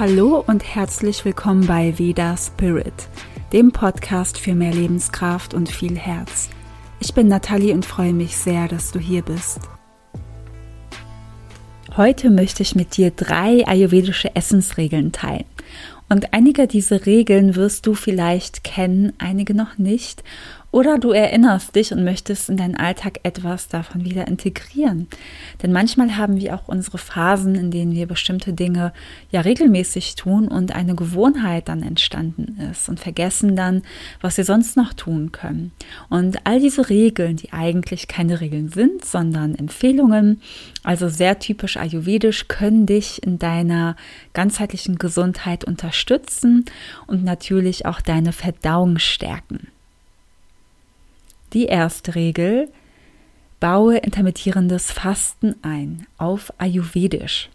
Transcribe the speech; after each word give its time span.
Hallo 0.00 0.42
und 0.46 0.64
herzlich 0.64 1.26
willkommen 1.26 1.66
bei 1.66 1.98
Veda 1.98 2.34
Spirit, 2.34 3.06
dem 3.52 3.70
Podcast 3.70 4.38
für 4.38 4.54
mehr 4.54 4.72
Lebenskraft 4.72 5.52
und 5.52 5.68
viel 5.68 5.94
Herz. 5.98 6.48
Ich 7.00 7.12
bin 7.12 7.28
Nathalie 7.28 7.74
und 7.74 7.84
freue 7.84 8.14
mich 8.14 8.34
sehr, 8.34 8.66
dass 8.66 8.92
du 8.92 8.98
hier 8.98 9.20
bist. 9.20 9.60
Heute 11.98 12.30
möchte 12.30 12.62
ich 12.62 12.74
mit 12.74 12.96
dir 12.96 13.10
drei 13.10 13.66
ayurvedische 13.66 14.34
Essensregeln 14.34 15.12
teilen. 15.12 15.44
Und 16.08 16.32
einige 16.32 16.66
dieser 16.66 17.04
Regeln 17.04 17.54
wirst 17.54 17.86
du 17.86 17.92
vielleicht 17.92 18.64
kennen, 18.64 19.12
einige 19.18 19.52
noch 19.52 19.76
nicht. 19.76 20.24
Oder 20.72 20.98
du 20.98 21.10
erinnerst 21.10 21.74
dich 21.74 21.92
und 21.92 22.04
möchtest 22.04 22.48
in 22.48 22.56
deinen 22.56 22.76
Alltag 22.76 23.18
etwas 23.24 23.66
davon 23.66 24.04
wieder 24.04 24.28
integrieren. 24.28 25.08
Denn 25.62 25.72
manchmal 25.72 26.16
haben 26.16 26.40
wir 26.40 26.54
auch 26.54 26.68
unsere 26.68 26.98
Phasen, 26.98 27.56
in 27.56 27.72
denen 27.72 27.92
wir 27.92 28.06
bestimmte 28.06 28.52
Dinge 28.52 28.92
ja 29.32 29.40
regelmäßig 29.40 30.14
tun 30.14 30.46
und 30.46 30.72
eine 30.74 30.94
Gewohnheit 30.94 31.68
dann 31.68 31.82
entstanden 31.82 32.60
ist 32.70 32.88
und 32.88 33.00
vergessen 33.00 33.56
dann, 33.56 33.82
was 34.20 34.36
wir 34.36 34.44
sonst 34.44 34.76
noch 34.76 34.94
tun 34.94 35.32
können. 35.32 35.72
Und 36.08 36.46
all 36.46 36.60
diese 36.60 36.88
Regeln, 36.88 37.36
die 37.36 37.52
eigentlich 37.52 38.06
keine 38.06 38.40
Regeln 38.40 38.68
sind, 38.68 39.04
sondern 39.04 39.56
Empfehlungen, 39.56 40.40
also 40.84 41.08
sehr 41.08 41.40
typisch 41.40 41.78
ayurvedisch, 41.78 42.46
können 42.46 42.86
dich 42.86 43.24
in 43.24 43.40
deiner 43.40 43.96
ganzheitlichen 44.34 44.98
Gesundheit 44.98 45.64
unterstützen 45.64 46.64
und 47.08 47.24
natürlich 47.24 47.86
auch 47.86 48.00
deine 48.00 48.32
Verdauung 48.32 48.98
stärken. 48.98 49.66
Die 51.52 51.66
erste 51.66 52.14
Regel, 52.14 52.68
baue 53.58 53.98
intermittierendes 53.98 54.90
Fasten 54.90 55.54
ein 55.62 56.06
auf 56.16 56.52
Ayurvedisch. 56.58 57.50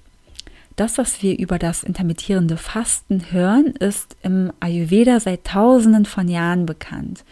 Das, 0.75 0.97
was 0.97 1.23
wir 1.23 1.39
über 1.39 1.57
das 1.57 1.83
intermittierende 1.83 2.57
Fasten 2.57 3.31
hören, 3.31 3.67
ist 3.67 4.17
im 4.21 4.51
Ayurveda 4.59 5.19
seit 5.19 5.45
tausenden 5.45 6.05
von 6.05 6.27
Jahren 6.27 6.65
bekannt. 6.65 7.23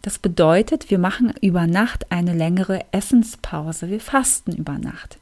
Das 0.00 0.18
bedeutet, 0.18 0.90
wir 0.90 0.98
machen 0.98 1.34
über 1.42 1.66
Nacht 1.66 2.10
eine 2.10 2.32
längere 2.32 2.80
Essenspause. 2.92 3.90
Wir 3.90 4.00
fasten 4.00 4.52
über 4.52 4.78
Nacht. 4.78 5.18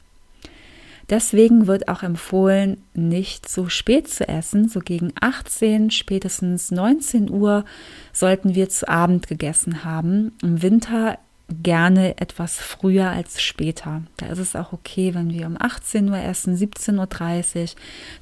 Deswegen 1.09 1.67
wird 1.67 1.87
auch 1.87 2.03
empfohlen, 2.03 2.83
nicht 2.93 3.47
so 3.47 3.69
spät 3.69 4.09
zu 4.09 4.27
essen. 4.27 4.67
So 4.67 4.81
gegen 4.81 5.13
18, 5.19 5.91
spätestens 5.91 6.69
19 6.71 7.29
Uhr 7.29 7.63
sollten 8.11 8.55
wir 8.55 8.67
zu 8.67 8.87
Abend 8.89 9.27
gegessen 9.27 9.85
haben. 9.85 10.33
Im 10.41 10.61
Winter 10.61 11.17
gerne 11.63 12.17
etwas 12.19 12.57
früher 12.57 13.09
als 13.09 13.41
später. 13.41 14.01
Da 14.17 14.25
ist 14.27 14.39
es 14.39 14.55
auch 14.55 14.73
okay, 14.73 15.13
wenn 15.13 15.31
wir 15.31 15.47
um 15.47 15.55
18 15.57 16.09
Uhr 16.09 16.17
essen, 16.17 16.57
17.30 16.57 17.61
Uhr. 17.61 17.69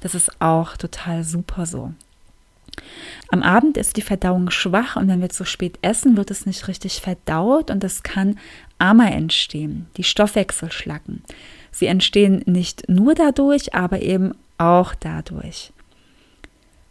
Das 0.00 0.14
ist 0.14 0.40
auch 0.40 0.76
total 0.76 1.24
super 1.24 1.66
so. 1.66 1.92
Am 3.30 3.42
Abend 3.42 3.76
ist 3.76 3.96
die 3.96 4.02
Verdauung 4.02 4.50
schwach 4.50 4.96
und 4.96 5.08
wenn 5.08 5.20
wir 5.20 5.30
zu 5.30 5.44
spät 5.44 5.78
essen, 5.82 6.16
wird 6.16 6.30
es 6.30 6.46
nicht 6.46 6.68
richtig 6.68 7.00
verdaut 7.00 7.70
und 7.70 7.82
es 7.82 8.02
kann 8.02 8.38
Ama 8.78 9.08
entstehen, 9.08 9.86
die 9.96 10.04
Stoffwechselschlacken. 10.04 11.22
Sie 11.76 11.88
entstehen 11.88 12.42
nicht 12.46 12.88
nur 12.88 13.14
dadurch, 13.14 13.74
aber 13.74 14.00
eben 14.00 14.32
auch 14.56 14.94
dadurch. 14.94 15.74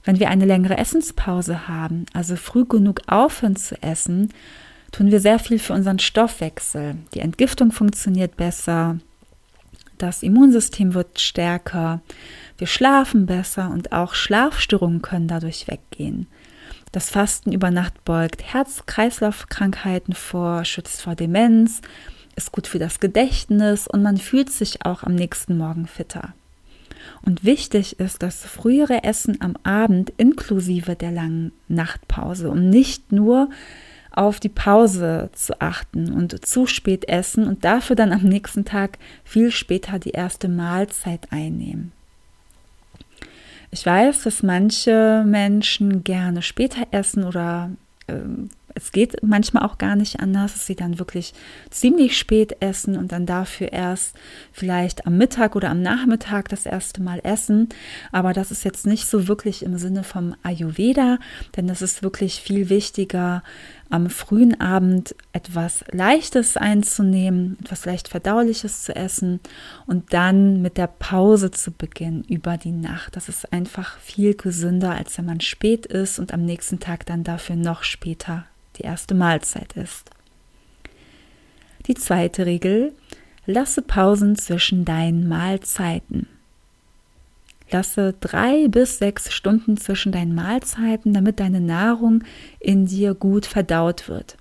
Wenn 0.03 0.19
wir 0.19 0.29
eine 0.29 0.45
längere 0.45 0.77
Essenspause 0.77 1.67
haben, 1.67 2.05
also 2.13 2.35
früh 2.35 2.65
genug 2.65 3.01
aufhören 3.07 3.55
zu 3.55 3.81
essen, 3.81 4.31
tun 4.91 5.09
wir 5.09 5.19
sehr 5.19 5.39
viel 5.39 5.57
für 5.57 5.73
unseren 5.73 5.97
Stoffwechsel. 5.97 6.97
Die 7.15 7.21
Entgiftung 7.21 7.71
funktioniert 7.71 8.37
besser, 8.37 8.99
das 9.97 10.21
Immunsystem 10.21 10.93
wird 10.93 11.19
stärker, 11.19 12.01
wir 12.59 12.67
schlafen 12.67 13.25
besser 13.25 13.71
und 13.71 13.91
auch 13.91 14.13
Schlafstörungen 14.13 15.01
können 15.01 15.27
dadurch 15.27 15.67
weggehen. 15.67 16.27
Das 16.91 17.09
Fasten 17.09 17.51
über 17.51 17.71
Nacht 17.71 18.05
beugt 18.05 18.43
Herz-Kreislauf-Krankheiten 18.43 20.13
vor, 20.13 20.63
schützt 20.63 21.01
vor 21.01 21.15
Demenz, 21.15 21.81
ist 22.35 22.51
gut 22.51 22.67
für 22.67 22.79
das 22.79 22.99
Gedächtnis 22.99 23.87
und 23.87 24.03
man 24.03 24.17
fühlt 24.17 24.49
sich 24.49 24.85
auch 24.85 25.03
am 25.03 25.15
nächsten 25.15 25.57
Morgen 25.57 25.87
fitter. 25.87 26.33
Und 27.21 27.43
wichtig 27.43 27.99
ist 27.99 28.23
das 28.23 28.45
frühere 28.45 29.03
Essen 29.03 29.39
am 29.41 29.55
Abend 29.63 30.11
inklusive 30.17 30.95
der 30.95 31.11
langen 31.11 31.51
Nachtpause, 31.67 32.49
um 32.49 32.69
nicht 32.69 33.11
nur 33.11 33.49
auf 34.11 34.39
die 34.39 34.49
Pause 34.49 35.29
zu 35.33 35.59
achten 35.59 36.11
und 36.11 36.45
zu 36.45 36.67
spät 36.67 37.07
essen 37.09 37.47
und 37.47 37.65
dafür 37.65 37.95
dann 37.95 38.13
am 38.13 38.23
nächsten 38.23 38.63
Tag 38.63 38.97
viel 39.23 39.51
später 39.51 39.99
die 39.99 40.11
erste 40.11 40.47
Mahlzeit 40.47 41.31
einnehmen. 41.31 41.91
Ich 43.71 43.85
weiß, 43.85 44.23
dass 44.23 44.41
manche 44.41 45.23
Menschen 45.27 46.05
gerne 46.05 46.41
später 46.41 46.87
essen 46.91 47.25
oder 47.25 47.71
ähm, 48.07 48.49
es 48.75 48.91
geht 48.91 49.23
manchmal 49.23 49.63
auch 49.63 49.77
gar 49.77 49.95
nicht 49.95 50.19
anders, 50.19 50.53
dass 50.53 50.67
sie 50.67 50.75
dann 50.75 50.99
wirklich 50.99 51.33
ziemlich 51.69 52.17
spät 52.17 52.57
essen 52.59 52.97
und 52.97 53.13
dann 53.13 53.25
dafür 53.25 53.71
erst 53.71 54.15
vielleicht 54.51 55.07
am 55.07 55.17
Mittag 55.17 55.55
oder 55.55 55.69
am 55.69 55.81
Nachmittag 55.81 56.49
das 56.49 56.65
erste 56.65 57.01
Mal 57.01 57.21
essen. 57.23 57.69
Aber 58.11 58.33
das 58.33 58.51
ist 58.51 58.65
jetzt 58.65 58.85
nicht 58.85 59.07
so 59.07 59.29
wirklich 59.29 59.63
im 59.63 59.77
Sinne 59.77 60.03
vom 60.03 60.35
Ayurveda, 60.43 61.19
denn 61.55 61.69
es 61.69 61.81
ist 61.81 62.03
wirklich 62.03 62.41
viel 62.41 62.69
wichtiger, 62.69 63.43
am 63.89 64.09
frühen 64.09 64.59
Abend 64.59 65.15
etwas 65.31 65.85
Leichtes 65.91 66.57
einzunehmen, 66.57 67.57
etwas 67.61 67.85
leicht 67.85 68.07
Verdauliches 68.09 68.83
zu 68.83 68.95
essen 68.95 69.39
und 69.85 70.11
dann 70.11 70.61
mit 70.61 70.77
der 70.77 70.87
Pause 70.87 71.51
zu 71.51 71.71
beginnen 71.71 72.25
über 72.27 72.57
die 72.57 72.71
Nacht. 72.71 73.15
Das 73.15 73.29
ist 73.29 73.53
einfach 73.53 73.99
viel 73.99 74.33
gesünder, 74.35 74.91
als 74.95 75.17
wenn 75.17 75.25
man 75.25 75.39
spät 75.39 75.85
ist 75.85 76.19
und 76.19 76.33
am 76.33 76.43
nächsten 76.43 76.79
Tag 76.79 77.05
dann 77.05 77.23
dafür 77.23 77.55
noch 77.55 77.83
später 77.83 78.45
die 78.77 78.83
erste 78.83 79.15
Mahlzeit 79.15 79.73
ist. 79.73 80.09
Die 81.87 81.93
zweite 81.93 82.45
Regel, 82.45 82.93
lasse 83.45 83.81
Pausen 83.81 84.35
zwischen 84.35 84.85
deinen 84.85 85.27
Mahlzeiten. 85.27 86.27
Lasse 87.71 88.13
drei 88.19 88.67
bis 88.67 88.99
sechs 88.99 89.33
Stunden 89.33 89.77
zwischen 89.77 90.11
deinen 90.11 90.35
Mahlzeiten, 90.35 91.13
damit 91.13 91.39
deine 91.39 91.61
Nahrung 91.61 92.23
in 92.59 92.85
dir 92.85 93.13
gut 93.15 93.45
verdaut 93.45 94.07
wird. 94.07 94.37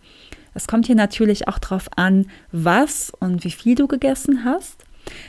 Es 0.54 0.68
kommt 0.68 0.86
hier 0.86 0.94
natürlich 0.94 1.48
auch 1.48 1.58
darauf 1.58 1.88
an, 1.96 2.26
was 2.52 3.12
und 3.18 3.44
wie 3.44 3.50
viel 3.50 3.74
du 3.74 3.88
gegessen 3.88 4.44
hast. 4.44 4.84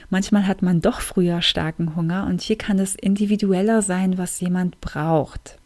Manchmal 0.10 0.48
hat 0.48 0.62
man 0.62 0.82
doch 0.82 1.02
früher 1.02 1.42
starken 1.42 1.96
Hunger 1.96 2.28
und 2.28 2.42
hier 2.42 2.58
kann 2.58 2.80
es 2.80 2.96
individueller 2.96 3.82
sein, 3.82 4.18
was 4.18 4.40
jemand 4.40 4.80
braucht. 4.82 5.58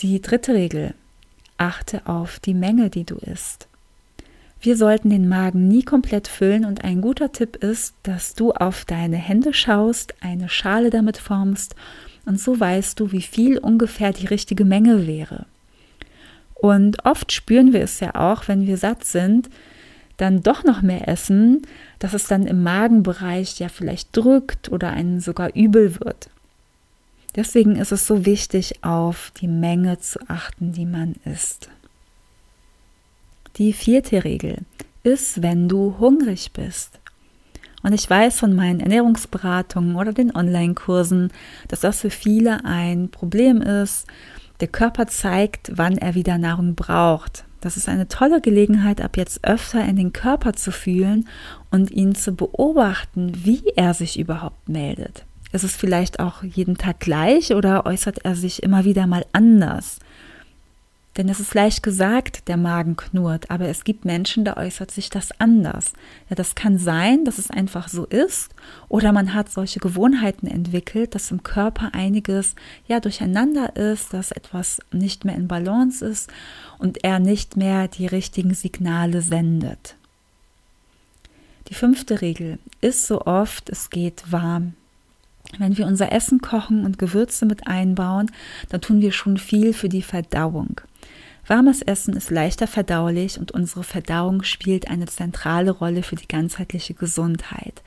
Die 0.00 0.20
dritte 0.20 0.54
Regel, 0.54 0.94
achte 1.58 2.06
auf 2.06 2.40
die 2.40 2.54
Menge, 2.54 2.90
die 2.90 3.04
du 3.04 3.16
isst. 3.16 3.68
Wir 4.60 4.76
sollten 4.76 5.10
den 5.10 5.28
Magen 5.28 5.68
nie 5.68 5.82
komplett 5.82 6.26
füllen 6.26 6.64
und 6.64 6.84
ein 6.84 7.02
guter 7.02 7.32
Tipp 7.32 7.56
ist, 7.56 7.94
dass 8.02 8.34
du 8.34 8.52
auf 8.52 8.84
deine 8.86 9.16
Hände 9.16 9.52
schaust, 9.52 10.14
eine 10.22 10.48
Schale 10.48 10.90
damit 10.90 11.18
formst 11.18 11.74
und 12.24 12.40
so 12.40 12.58
weißt 12.58 12.98
du, 12.98 13.12
wie 13.12 13.20
viel 13.20 13.58
ungefähr 13.58 14.12
die 14.12 14.26
richtige 14.26 14.64
Menge 14.64 15.06
wäre. 15.06 15.44
Und 16.54 17.04
oft 17.04 17.30
spüren 17.32 17.74
wir 17.74 17.82
es 17.82 18.00
ja 18.00 18.14
auch, 18.14 18.48
wenn 18.48 18.66
wir 18.66 18.78
satt 18.78 19.04
sind, 19.04 19.50
dann 20.16 20.42
doch 20.42 20.64
noch 20.64 20.80
mehr 20.80 21.08
essen, 21.08 21.62
dass 21.98 22.14
es 22.14 22.26
dann 22.26 22.46
im 22.46 22.62
Magenbereich 22.62 23.58
ja 23.58 23.68
vielleicht 23.68 24.16
drückt 24.16 24.70
oder 24.70 24.90
einen 24.90 25.20
sogar 25.20 25.54
übel 25.54 26.00
wird. 26.00 26.30
Deswegen 27.36 27.76
ist 27.76 27.92
es 27.92 28.06
so 28.06 28.24
wichtig, 28.24 28.84
auf 28.84 29.32
die 29.40 29.48
Menge 29.48 29.98
zu 29.98 30.20
achten, 30.28 30.72
die 30.72 30.86
man 30.86 31.16
isst. 31.24 31.68
Die 33.56 33.72
vierte 33.72 34.24
Regel 34.24 34.58
ist, 35.02 35.42
wenn 35.42 35.68
du 35.68 35.98
hungrig 35.98 36.52
bist. 36.52 37.00
Und 37.82 37.92
ich 37.92 38.08
weiß 38.08 38.40
von 38.40 38.54
meinen 38.54 38.80
Ernährungsberatungen 38.80 39.96
oder 39.96 40.12
den 40.12 40.34
Online-Kursen, 40.34 41.30
dass 41.68 41.80
das 41.80 42.00
für 42.00 42.10
viele 42.10 42.64
ein 42.64 43.10
Problem 43.10 43.60
ist. 43.60 44.06
Der 44.60 44.68
Körper 44.68 45.06
zeigt, 45.06 45.72
wann 45.74 45.98
er 45.98 46.14
wieder 46.14 46.38
Nahrung 46.38 46.74
braucht. 46.74 47.44
Das 47.60 47.76
ist 47.76 47.88
eine 47.88 48.08
tolle 48.08 48.40
Gelegenheit, 48.40 49.00
ab 49.00 49.16
jetzt 49.16 49.44
öfter 49.44 49.84
in 49.84 49.96
den 49.96 50.12
Körper 50.12 50.54
zu 50.54 50.70
fühlen 50.70 51.28
und 51.70 51.90
ihn 51.90 52.14
zu 52.14 52.32
beobachten, 52.32 53.32
wie 53.44 53.64
er 53.76 53.92
sich 53.92 54.18
überhaupt 54.18 54.68
meldet. 54.68 55.26
Ist 55.54 55.62
es 55.62 55.76
vielleicht 55.76 56.18
auch 56.18 56.42
jeden 56.42 56.76
Tag 56.76 56.98
gleich 56.98 57.54
oder 57.54 57.86
äußert 57.86 58.24
er 58.24 58.34
sich 58.34 58.64
immer 58.64 58.84
wieder 58.84 59.06
mal 59.06 59.24
anders? 59.30 60.00
Denn 61.16 61.28
es 61.28 61.38
ist 61.38 61.54
leicht 61.54 61.84
gesagt, 61.84 62.48
der 62.48 62.56
Magen 62.56 62.96
knurrt, 62.96 63.52
aber 63.52 63.68
es 63.68 63.84
gibt 63.84 64.04
Menschen, 64.04 64.44
da 64.44 64.56
äußert 64.56 64.90
sich 64.90 65.10
das 65.10 65.30
anders. 65.38 65.92
Ja, 66.28 66.34
das 66.34 66.56
kann 66.56 66.76
sein, 66.76 67.24
dass 67.24 67.38
es 67.38 67.52
einfach 67.52 67.86
so 67.86 68.04
ist, 68.04 68.50
oder 68.88 69.12
man 69.12 69.32
hat 69.32 69.48
solche 69.48 69.78
Gewohnheiten 69.78 70.48
entwickelt, 70.48 71.14
dass 71.14 71.30
im 71.30 71.44
Körper 71.44 71.90
einiges 71.94 72.56
ja 72.88 72.98
durcheinander 72.98 73.76
ist, 73.76 74.12
dass 74.12 74.32
etwas 74.32 74.80
nicht 74.90 75.24
mehr 75.24 75.36
in 75.36 75.46
Balance 75.46 76.04
ist 76.04 76.32
und 76.78 77.04
er 77.04 77.20
nicht 77.20 77.56
mehr 77.56 77.86
die 77.86 78.08
richtigen 78.08 78.54
Signale 78.54 79.22
sendet. 79.22 79.94
Die 81.68 81.74
fünfte 81.74 82.22
Regel 82.22 82.58
ist 82.80 83.06
so 83.06 83.20
oft, 83.20 83.70
es 83.70 83.90
geht 83.90 84.32
warm 84.32 84.74
Wenn 85.58 85.76
wir 85.76 85.86
unser 85.86 86.12
Essen 86.12 86.40
kochen 86.40 86.84
und 86.84 86.98
Gewürze 86.98 87.46
mit 87.46 87.66
einbauen, 87.66 88.30
dann 88.68 88.80
tun 88.80 89.00
wir 89.00 89.12
schon 89.12 89.36
viel 89.36 89.72
für 89.72 89.88
die 89.88 90.02
Verdauung. 90.02 90.80
Warmes 91.46 91.82
Essen 91.82 92.16
ist 92.16 92.30
leichter 92.30 92.66
verdaulich 92.66 93.38
und 93.38 93.52
unsere 93.52 93.84
Verdauung 93.84 94.42
spielt 94.44 94.88
eine 94.88 95.06
zentrale 95.06 95.70
Rolle 95.72 96.02
für 96.02 96.16
die 96.16 96.28
ganzheitliche 96.28 96.94
Gesundheit. 96.94 97.82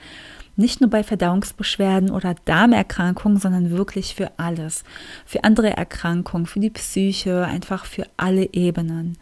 Nicht 0.55 0.81
nur 0.81 0.89
bei 0.89 1.03
Verdauungsbeschwerden 1.03 2.11
oder 2.11 2.35
Darmerkrankungen, 2.45 3.39
sondern 3.39 3.71
wirklich 3.71 4.15
für 4.15 4.31
alles. 4.37 4.83
Für 5.25 5.43
andere 5.43 5.75
Erkrankungen, 5.75 6.47
für 6.47 6.59
die 6.59 6.71
Psyche, 6.71 7.45
einfach 7.45 7.85
für 7.85 8.05
alle 8.17 8.53
Ebenen. 8.53 9.17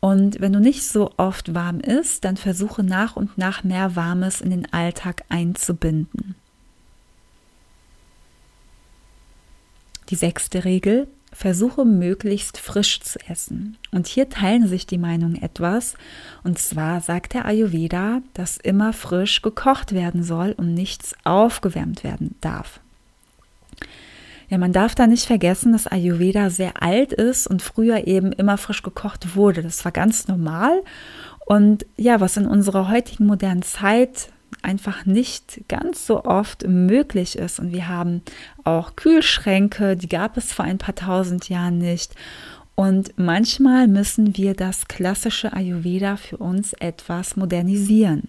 Und 0.00 0.40
wenn 0.40 0.52
du 0.52 0.60
nicht 0.60 0.86
so 0.86 1.12
oft 1.16 1.54
warm 1.54 1.80
isst, 1.80 2.24
dann 2.24 2.36
versuche 2.36 2.82
nach 2.82 3.16
und 3.16 3.38
nach 3.38 3.64
mehr 3.64 3.96
Warmes 3.96 4.40
in 4.40 4.50
den 4.50 4.72
Alltag 4.72 5.22
einzubinden. 5.28 6.34
Die 10.10 10.16
sechste 10.16 10.64
Regel, 10.64 11.08
versuche 11.34 11.84
möglichst 11.84 12.58
frisch 12.58 13.00
zu 13.00 13.18
essen. 13.28 13.76
Und 13.90 14.06
hier 14.06 14.28
teilen 14.28 14.68
sich 14.68 14.86
die 14.86 14.98
Meinungen 14.98 15.40
etwas. 15.40 15.94
Und 16.44 16.58
zwar 16.58 17.00
sagt 17.00 17.34
der 17.34 17.44
Ayurveda, 17.44 18.22
dass 18.34 18.56
immer 18.56 18.92
frisch 18.92 19.42
gekocht 19.42 19.92
werden 19.92 20.22
soll 20.22 20.54
und 20.56 20.74
nichts 20.74 21.14
aufgewärmt 21.24 22.04
werden 22.04 22.36
darf. 22.40 22.80
Ja, 24.48 24.58
man 24.58 24.72
darf 24.72 24.94
da 24.94 25.06
nicht 25.06 25.26
vergessen, 25.26 25.72
dass 25.72 25.86
Ayurveda 25.86 26.50
sehr 26.50 26.82
alt 26.82 27.12
ist 27.12 27.46
und 27.46 27.62
früher 27.62 28.06
eben 28.06 28.30
immer 28.32 28.58
frisch 28.58 28.82
gekocht 28.82 29.34
wurde. 29.34 29.62
Das 29.62 29.84
war 29.84 29.92
ganz 29.92 30.28
normal. 30.28 30.82
Und 31.46 31.86
ja, 31.96 32.20
was 32.20 32.36
in 32.36 32.46
unserer 32.46 32.88
heutigen 32.88 33.26
modernen 33.26 33.62
Zeit 33.62 34.28
einfach 34.62 35.06
nicht 35.06 35.62
ganz 35.68 36.06
so 36.06 36.24
oft 36.24 36.66
möglich 36.66 37.36
ist. 37.36 37.58
Und 37.58 37.72
wir 37.72 37.88
haben 37.88 38.22
auch 38.64 38.96
Kühlschränke, 38.96 39.96
die 39.96 40.08
gab 40.08 40.36
es 40.36 40.52
vor 40.52 40.64
ein 40.64 40.78
paar 40.78 40.94
tausend 40.94 41.48
Jahren 41.48 41.78
nicht. 41.78 42.14
Und 42.74 43.16
manchmal 43.16 43.86
müssen 43.86 44.36
wir 44.36 44.54
das 44.54 44.88
klassische 44.88 45.52
Ayurveda 45.52 46.16
für 46.16 46.38
uns 46.38 46.72
etwas 46.74 47.36
modernisieren. 47.36 48.28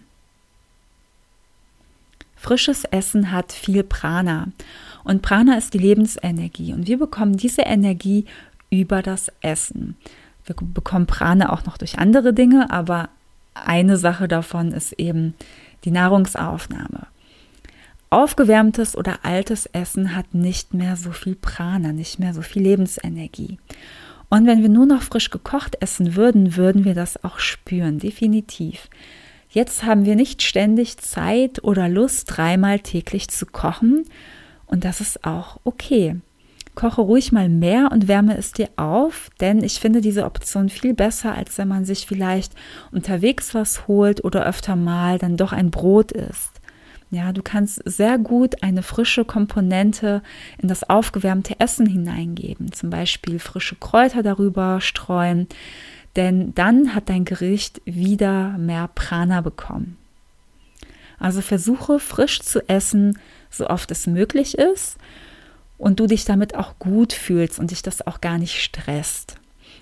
Frisches 2.36 2.84
Essen 2.84 3.32
hat 3.32 3.52
viel 3.52 3.84
Prana. 3.84 4.50
Und 5.04 5.24
Prana 5.24 5.58
ist 5.58 5.74
die 5.74 5.80
Lebensenergie. 5.80 6.74
Und 6.74 6.88
wir 6.88 7.00
bekommen 7.00 7.38
diese 7.38 7.64
Energie 7.64 8.26
über 8.70 9.02
das 9.02 9.32
Essen. 9.42 9.98
Wir 10.46 10.56
bekommen 10.56 11.08
Prana 11.08 11.52
auch 11.52 11.66
noch 11.66 11.78
durch 11.78 11.98
andere 11.98 12.34
Dinge, 12.34 12.70
aber 12.70 13.10
eine 13.56 13.98
Sache 13.98 14.28
davon 14.28 14.72
ist 14.74 14.94
eben 14.94 15.34
die 15.86 15.92
Nahrungsaufnahme. 15.92 17.08
Aufgewärmtes 18.10 18.96
oder 18.96 19.20
altes 19.24 19.66
Essen 19.68 20.16
hat 20.16 20.34
nicht 20.34 20.74
mehr 20.74 20.96
so 20.96 21.12
viel 21.12 21.36
Prana, 21.36 21.92
nicht 21.92 22.20
mehr 22.20 22.34
so 22.34 22.42
viel 22.42 22.64
Lebensenergie. 22.64 23.60
Und 24.30 24.48
wenn 24.48 24.62
wir 24.62 24.70
nur 24.70 24.86
noch 24.86 25.02
frisch 25.02 25.30
gekocht 25.30 25.78
essen 25.82 26.16
würden, 26.16 26.56
würden 26.56 26.86
wir 26.86 26.96
das 26.96 27.24
auch 27.24 27.40
spüren, 27.40 28.00
definitiv. 28.00 28.90
Jetzt 29.50 29.84
haben 29.84 30.06
wir 30.06 30.16
nicht 30.16 30.42
ständig 30.42 30.98
Zeit 30.98 31.64
oder 31.64 31.88
Lust, 31.88 32.26
dreimal 32.36 32.80
täglich 32.80 33.30
zu 33.30 33.46
kochen. 33.46 34.06
Und 34.66 34.84
das 34.84 35.00
ist 35.00 35.24
auch 35.24 35.60
okay. 35.64 36.18
Koche 36.76 37.02
ruhig 37.02 37.32
mal 37.32 37.50
mehr 37.50 37.90
und 37.92 38.08
wärme 38.08 38.38
es 38.38 38.52
dir 38.52 38.70
auf, 38.76 39.30
denn 39.40 39.64
ich 39.64 39.80
finde 39.80 40.02
diese 40.02 40.26
Option 40.26 40.70
viel 40.70 40.94
besser, 40.94 41.34
als 41.34 41.58
wenn 41.58 41.68
man 41.68 41.86
sich 41.86 42.06
vielleicht 42.06 42.54
unterwegs 42.92 43.54
was 43.54 43.88
holt 43.88 44.24
oder 44.24 44.46
öfter 44.46 44.76
mal 44.76 45.18
dann 45.18 45.38
doch 45.38 45.54
ein 45.54 45.72
Brot 45.72 46.12
isst. 46.12 46.52
Ja, 47.12 47.32
du 47.32 47.42
kannst 47.42 47.82
sehr 47.86 48.18
gut 48.18 48.62
eine 48.64 48.84
frische 48.84 49.26
Komponente 49.26 50.22
in 50.58 50.68
das 50.68 50.90
aufgewärmte 50.90 51.60
Essen 51.60 51.86
hineingeben, 51.86 52.72
zum 52.74 52.90
Beispiel 52.90 53.40
frische 53.40 53.76
Kräuter 53.76 54.22
darüber 54.22 54.82
streuen, 54.82 55.48
denn 56.16 56.54
dann 56.56 56.94
hat 56.94 57.10
dein 57.10 57.26
Gericht 57.26 57.82
wieder 57.86 58.58
mehr 58.58 58.90
Prana 58.94 59.42
bekommen. 59.42 59.98
Also 61.20 61.42
versuche 61.42 62.00
frisch 62.00 62.42
zu 62.42 62.68
essen, 62.68 63.18
so 63.50 63.68
oft 63.68 63.92
es 63.92 64.08
möglich 64.08 64.58
ist 64.58 64.98
und 65.78 66.00
du 66.00 66.08
dich 66.08 66.26
damit 66.26 66.56
auch 66.56 66.80
gut 66.80 67.14
fühlst 67.14 67.60
und 67.60 67.72
dich 67.72 67.82
das 67.82 68.06
auch 68.06 68.22
gar 68.22 68.38
nicht 68.38 68.62
stresst. 68.62 69.36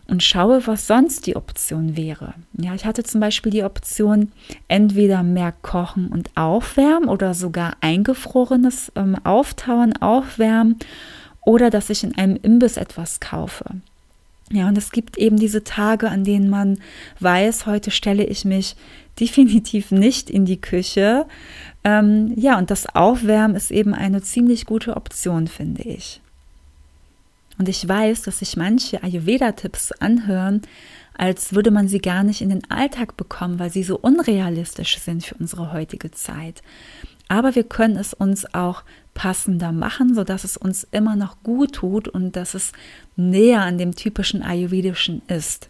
Und 0.07 0.21
schaue, 0.21 0.67
was 0.67 0.87
sonst 0.87 1.27
die 1.27 1.37
Option 1.37 1.95
wäre. 1.95 2.33
Ja, 2.57 2.75
ich 2.75 2.85
hatte 2.85 3.03
zum 3.03 3.21
Beispiel 3.21 3.51
die 3.51 3.63
Option, 3.63 4.33
entweder 4.67 5.23
mehr 5.23 5.53
kochen 5.61 6.07
und 6.07 6.29
aufwärmen 6.35 7.07
oder 7.07 7.33
sogar 7.33 7.77
eingefrorenes 7.79 8.91
ähm, 8.95 9.15
Auftauen, 9.23 9.95
aufwärmen 10.01 10.77
oder 11.45 11.69
dass 11.69 11.89
ich 11.89 12.03
in 12.03 12.17
einem 12.17 12.37
Imbiss 12.41 12.75
etwas 12.75 13.21
kaufe. 13.21 13.65
Ja, 14.51 14.67
und 14.67 14.77
es 14.77 14.91
gibt 14.91 15.17
eben 15.17 15.37
diese 15.37 15.63
Tage, 15.63 16.09
an 16.09 16.23
denen 16.23 16.49
man 16.49 16.79
weiß, 17.19 17.65
heute 17.65 17.91
stelle 17.91 18.25
ich 18.25 18.45
mich 18.45 18.75
definitiv 19.19 19.91
nicht 19.91 20.29
in 20.29 20.45
die 20.45 20.59
Küche, 20.59 21.25
ähm, 21.83 22.33
ja, 22.35 22.57
und 22.57 22.71
das 22.71 22.95
Aufwärmen 22.95 23.55
ist 23.55 23.71
eben 23.71 23.93
eine 23.93 24.21
ziemlich 24.21 24.65
gute 24.65 24.95
Option, 24.95 25.47
finde 25.47 25.83
ich. 25.83 26.21
Und 27.57 27.69
ich 27.69 27.87
weiß, 27.87 28.23
dass 28.23 28.39
sich 28.39 28.57
manche 28.57 29.03
Ayurveda-Tipps 29.03 29.91
anhören, 29.91 30.61
als 31.15 31.53
würde 31.53 31.71
man 31.71 31.87
sie 31.87 31.99
gar 31.99 32.23
nicht 32.23 32.41
in 32.41 32.49
den 32.49 32.69
Alltag 32.71 33.17
bekommen, 33.17 33.59
weil 33.59 33.69
sie 33.69 33.83
so 33.83 33.99
unrealistisch 33.99 34.97
sind 34.99 35.25
für 35.25 35.35
unsere 35.35 35.71
heutige 35.71 36.09
Zeit. 36.11 36.63
Aber 37.27 37.53
wir 37.53 37.63
können 37.63 37.97
es 37.97 38.13
uns 38.13 38.51
auch 38.53 38.83
passender 39.13 39.71
machen, 39.71 40.15
sodass 40.15 40.43
es 40.43 40.57
uns 40.57 40.87
immer 40.91 41.15
noch 41.15 41.41
gut 41.43 41.73
tut 41.73 42.07
und 42.07 42.35
dass 42.35 42.53
es 42.53 42.71
näher 43.15 43.61
an 43.61 43.77
dem 43.77 43.95
typischen 43.95 44.43
Ayurvedischen 44.43 45.21
ist. 45.27 45.69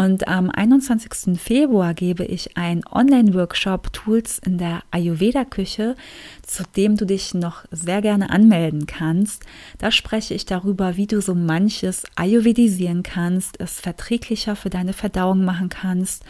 Und 0.00 0.28
am 0.28 0.48
21. 0.48 1.38
Februar 1.38 1.92
gebe 1.92 2.24
ich 2.24 2.56
einen 2.56 2.86
Online-Workshop 2.90 3.92
Tools 3.92 4.38
in 4.38 4.56
der 4.56 4.82
Ayurveda-Küche, 4.92 5.94
zu 6.40 6.62
dem 6.74 6.96
du 6.96 7.04
dich 7.04 7.34
noch 7.34 7.66
sehr 7.70 8.00
gerne 8.00 8.30
anmelden 8.30 8.86
kannst. 8.86 9.44
Da 9.76 9.90
spreche 9.90 10.32
ich 10.32 10.46
darüber, 10.46 10.96
wie 10.96 11.06
du 11.06 11.20
so 11.20 11.34
manches 11.34 12.04
ayurvedisieren 12.16 13.02
kannst, 13.02 13.60
es 13.60 13.78
verträglicher 13.78 14.56
für 14.56 14.70
deine 14.70 14.94
Verdauung 14.94 15.44
machen 15.44 15.68
kannst, 15.68 16.24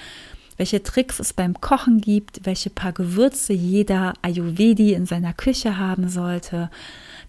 welche 0.60 0.82
Tricks 0.82 1.18
es 1.18 1.32
beim 1.32 1.58
Kochen 1.58 2.02
gibt, 2.02 2.44
welche 2.44 2.68
paar 2.68 2.92
Gewürze 2.92 3.54
jeder 3.54 4.12
Ayurvedi 4.20 4.92
in 4.92 5.06
seiner 5.06 5.32
Küche 5.32 5.78
haben 5.78 6.10
sollte, 6.10 6.68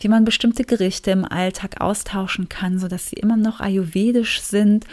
wie 0.01 0.09
man 0.09 0.25
bestimmte 0.25 0.65
Gerichte 0.65 1.11
im 1.11 1.23
Alltag 1.23 1.79
austauschen 1.79 2.49
kann, 2.49 2.77
sodass 2.77 3.07
sie 3.07 3.15
immer 3.15 3.37
noch 3.37 3.61
ayurvedisch 3.61 4.41
sind 4.41 4.85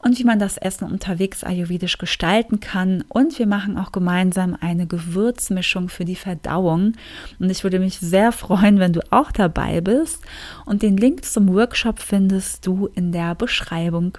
und 0.00 0.18
wie 0.18 0.24
man 0.24 0.40
das 0.40 0.56
Essen 0.56 0.90
unterwegs 0.90 1.44
ayurvedisch 1.44 1.96
gestalten 1.96 2.58
kann. 2.58 3.04
Und 3.08 3.38
wir 3.38 3.46
machen 3.46 3.78
auch 3.78 3.92
gemeinsam 3.92 4.56
eine 4.60 4.88
Gewürzmischung 4.88 5.88
für 5.88 6.04
die 6.04 6.16
Verdauung. 6.16 6.94
Und 7.38 7.50
ich 7.50 7.62
würde 7.62 7.78
mich 7.78 8.00
sehr 8.00 8.32
freuen, 8.32 8.80
wenn 8.80 8.94
du 8.94 9.00
auch 9.12 9.30
dabei 9.30 9.80
bist. 9.80 10.22
Und 10.64 10.82
den 10.82 10.96
Link 10.96 11.24
zum 11.24 11.54
Workshop 11.54 12.00
findest 12.00 12.66
du 12.66 12.88
in 12.96 13.12
der 13.12 13.36
Beschreibung. 13.36 14.18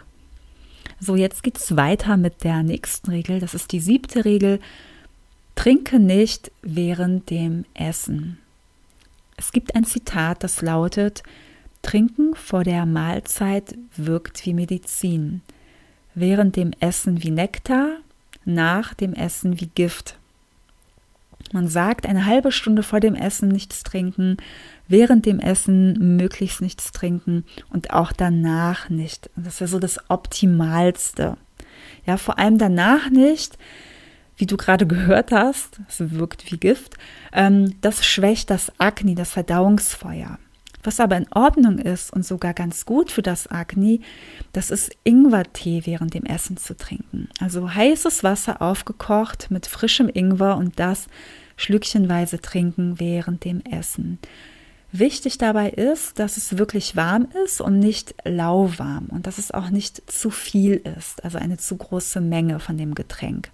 So, 0.99 1.15
jetzt 1.15 1.43
geht 1.43 1.57
es 1.57 1.75
weiter 1.75 2.17
mit 2.17 2.43
der 2.43 2.63
nächsten 2.63 3.11
Regel. 3.11 3.39
Das 3.39 3.53
ist 3.53 3.71
die 3.71 3.79
siebte 3.79 4.25
Regel. 4.25 4.59
Trinke 5.55 5.99
nicht 5.99 6.51
während 6.61 7.29
dem 7.29 7.65
Essen. 7.73 8.39
Es 9.37 9.51
gibt 9.51 9.75
ein 9.75 9.85
Zitat, 9.85 10.43
das 10.43 10.61
lautet, 10.61 11.23
Trinken 11.83 12.35
vor 12.35 12.63
der 12.63 12.85
Mahlzeit 12.85 13.75
wirkt 13.95 14.45
wie 14.45 14.53
Medizin 14.53 15.41
während 16.19 16.55
dem 16.55 16.71
Essen 16.79 17.21
wie 17.21 17.29
Nektar, 17.29 17.97
nach 18.43 18.95
dem 18.95 19.13
Essen 19.13 19.61
wie 19.61 19.67
Gift. 19.67 20.17
Man 21.53 21.67
sagt, 21.67 22.05
eine 22.05 22.25
halbe 22.25 22.51
Stunde 22.51 22.83
vor 22.83 22.99
dem 22.99 23.15
Essen 23.15 23.47
nichts 23.47 23.83
trinken, 23.83 24.37
während 24.87 25.25
dem 25.25 25.39
Essen 25.39 26.17
möglichst 26.17 26.61
nichts 26.61 26.91
trinken 26.91 27.45
und 27.69 27.91
auch 27.91 28.11
danach 28.11 28.89
nicht. 28.89 29.29
Das 29.35 29.55
ist 29.55 29.59
ja 29.61 29.67
so 29.67 29.79
das 29.79 30.09
Optimalste. 30.09 31.37
Ja, 32.05 32.17
vor 32.17 32.37
allem 32.37 32.57
danach 32.57 33.09
nicht, 33.09 33.57
wie 34.35 34.45
du 34.45 34.57
gerade 34.57 34.85
gehört 34.85 35.31
hast, 35.31 35.79
es 35.87 36.11
wirkt 36.11 36.51
wie 36.51 36.57
Gift, 36.57 36.95
ähm, 37.33 37.75
das 37.81 38.05
schwächt 38.05 38.49
das 38.49 38.71
Agni, 38.77 39.15
das 39.15 39.31
Verdauungsfeuer. 39.31 40.37
Was 40.87 41.01
aber 41.01 41.17
in 41.17 41.27
Ordnung 41.33 41.79
ist 41.79 42.13
und 42.13 42.25
sogar 42.25 42.53
ganz 42.53 42.85
gut 42.85 43.11
für 43.11 43.21
das 43.21 43.51
Agni, 43.51 43.99
das 44.53 44.71
ist 44.71 44.95
Ingwertee 45.03 45.81
während 45.83 46.13
dem 46.13 46.23
Essen 46.23 46.55
zu 46.55 46.77
trinken. 46.77 47.27
Also 47.41 47.73
heißes 47.73 48.23
Wasser 48.23 48.61
aufgekocht 48.61 49.51
mit 49.51 49.67
frischem 49.67 50.07
Ingwer 50.07 50.55
und 50.55 50.79
das 50.79 51.07
schlückchenweise 51.57 52.39
trinken 52.39 53.01
während 53.01 53.43
dem 53.43 53.59
Essen. 53.65 54.17
Wichtig 54.93 55.37
dabei 55.37 55.71
ist, 55.71 56.19
dass 56.19 56.37
es 56.37 56.57
wirklich 56.57 56.95
warm 56.95 57.27
ist 57.43 57.59
und 57.59 57.79
nicht 57.79 58.15
lauwarm 58.23 59.07
und 59.09 59.27
dass 59.27 59.39
es 59.39 59.51
auch 59.51 59.69
nicht 59.69 60.09
zu 60.09 60.29
viel 60.29 60.75
ist, 60.97 61.21
also 61.21 61.37
eine 61.37 61.57
zu 61.57 61.75
große 61.75 62.21
Menge 62.21 62.61
von 62.61 62.77
dem 62.77 62.95
Getränk. 62.95 63.51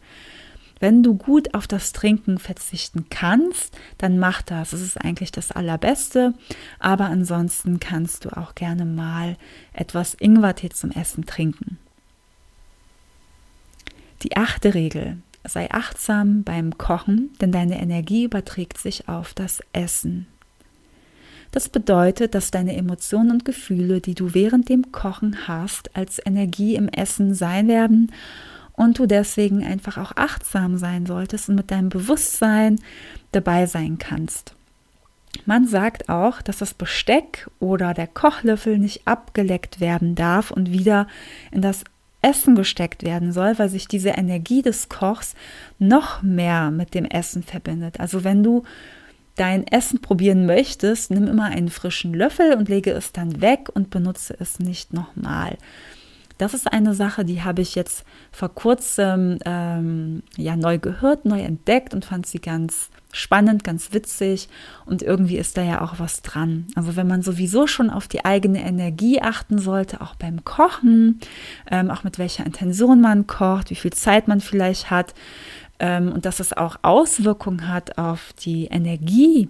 Wenn 0.84 1.02
du 1.02 1.16
gut 1.16 1.54
auf 1.54 1.66
das 1.66 1.94
Trinken 1.94 2.40
verzichten 2.40 3.06
kannst, 3.10 3.74
dann 4.00 4.20
mach 4.20 4.42
das. 4.42 4.72
Das 4.72 4.82
ist 4.82 4.98
eigentlich 4.98 5.32
das 5.32 5.54
Allerbeste. 5.54 6.34
Aber 6.78 7.06
ansonsten 7.06 7.80
kannst 7.80 8.26
du 8.26 8.36
auch 8.36 8.54
gerne 8.54 8.84
mal 8.84 9.38
etwas 9.72 10.14
Ingwertee 10.14 10.68
zum 10.68 10.92
Essen 10.92 11.26
trinken. 11.26 11.78
Die 14.24 14.36
achte 14.36 14.74
Regel. 14.74 15.20
Sei 15.46 15.72
achtsam 15.72 16.44
beim 16.44 16.78
Kochen, 16.78 17.30
denn 17.40 17.54
deine 17.54 17.82
Energie 17.82 18.26
überträgt 18.26 18.78
sich 18.78 19.08
auf 19.08 19.34
das 19.34 19.62
Essen. 19.72 20.28
Das 21.52 21.70
bedeutet, 21.70 22.36
dass 22.36 22.52
deine 22.52 22.76
Emotionen 22.76 23.32
und 23.32 23.46
Gefühle, 23.46 24.02
die 24.02 24.16
du 24.16 24.34
während 24.34 24.68
dem 24.68 24.92
Kochen 24.92 25.48
hast, 25.48 25.96
als 25.96 26.20
Energie 26.26 26.76
im 26.76 26.90
Essen 26.90 27.34
sein 27.34 27.70
werden 27.70 28.12
und 28.74 29.00
du 29.00 29.06
deswegen 29.06 29.64
einfach 29.64 29.98
auch 29.98 30.14
achtsam 30.16 30.78
sein 30.78 31.06
solltest 31.06 31.50
und 31.50 31.56
mit 31.56 31.72
deinem 31.72 31.90
Bewusstsein 31.90 32.80
dabei 33.32 33.66
sein 33.66 33.98
kannst. 33.98 34.56
Man 35.46 35.68
sagt 35.68 36.10
auch, 36.10 36.42
dass 36.42 36.60
das 36.60 36.74
Besteck 36.74 37.50
oder 37.60 37.94
der 37.94 38.08
Kochlöffel 38.08 38.78
nicht 38.78 39.08
abgeleckt 39.08 39.80
werden 39.80 40.16
darf 40.16 40.52
und 40.52 40.72
wieder 40.72 41.08
in 41.52 41.62
das 41.62 41.84
Essen 42.22 42.56
gesteckt 42.56 43.04
werden 43.04 43.34
soll, 43.34 43.60
weil 43.60 43.70
sich 43.70 43.88
diese 43.88 44.10
Energie 44.10 44.62
des 44.62 44.90
Kochs 44.90 45.36
noch 45.80 46.22
mehr 46.22 46.72
mit 46.72 46.94
dem 46.94 47.06
Essen 47.06 47.44
verbindet. 47.44 48.00
Also 48.00 48.24
wenn 48.24 48.44
du 48.44 48.64
dein 49.36 49.68
Essen 49.68 50.00
probieren 50.00 50.46
möchtest, 50.46 51.12
nimm 51.12 51.28
immer 51.28 51.46
einen 51.46 51.70
frischen 51.70 52.14
Löffel 52.14 52.54
und 52.54 52.70
lege 52.70 52.92
es 52.92 53.12
dann 53.12 53.42
weg 53.42 53.70
und 53.74 53.90
benutze 53.90 54.36
es 54.40 54.60
nicht 54.60 54.94
nochmal. 54.94 55.58
Das 56.38 56.54
ist 56.54 56.72
eine 56.72 56.94
Sache, 56.94 57.26
die 57.26 57.44
habe 57.44 57.62
ich 57.62 57.76
jetzt 57.76 58.06
vor 58.32 58.50
kurzem 58.50 59.40
ähm, 59.46 60.24
ja 60.36 60.56
neu 60.56 60.80
gehört, 60.80 61.26
neu 61.26 61.42
entdeckt 61.42 61.94
und 61.94 62.06
fand 62.06 62.26
sie 62.26 62.40
ganz 62.40 62.90
spannend, 63.12 63.64
ganz 63.64 63.94
witzig 63.94 64.50
und 64.86 65.04
irgendwie 65.04 65.38
ist 65.38 65.56
da 65.56 65.62
ja 65.62 65.82
auch 65.82 66.00
was 66.00 66.24
dran. 66.24 66.66
Also 66.76 66.96
wenn 66.96 67.08
man 67.08 67.22
sowieso 67.22 67.68
schon 67.68 67.92
auf 67.92 68.08
die 68.08 68.26
eigene 68.26 68.62
Energie 68.64 69.22
achten 69.22 69.60
sollte, 69.60 70.02
auch 70.02 70.16
beim 70.16 70.44
Kochen, 70.44 71.20
ähm, 71.70 71.92
auch 71.92 72.04
mit 72.04 72.18
welcher 72.18 72.46
Intention 72.46 73.00
man 73.00 73.28
kocht, 73.28 73.70
wie 73.70 73.76
viel 73.76 73.94
Zeit 73.94 74.28
man 74.28 74.42
vielleicht 74.42 74.90
hat, 74.90 75.14
ähm, 75.80 76.12
und 76.12 76.26
dass 76.26 76.40
es 76.40 76.54
auch 76.54 76.78
Auswirkungen 76.82 77.68
hat 77.68 77.98
auf 77.98 78.34
die 78.40 78.66
Energie, 78.66 79.50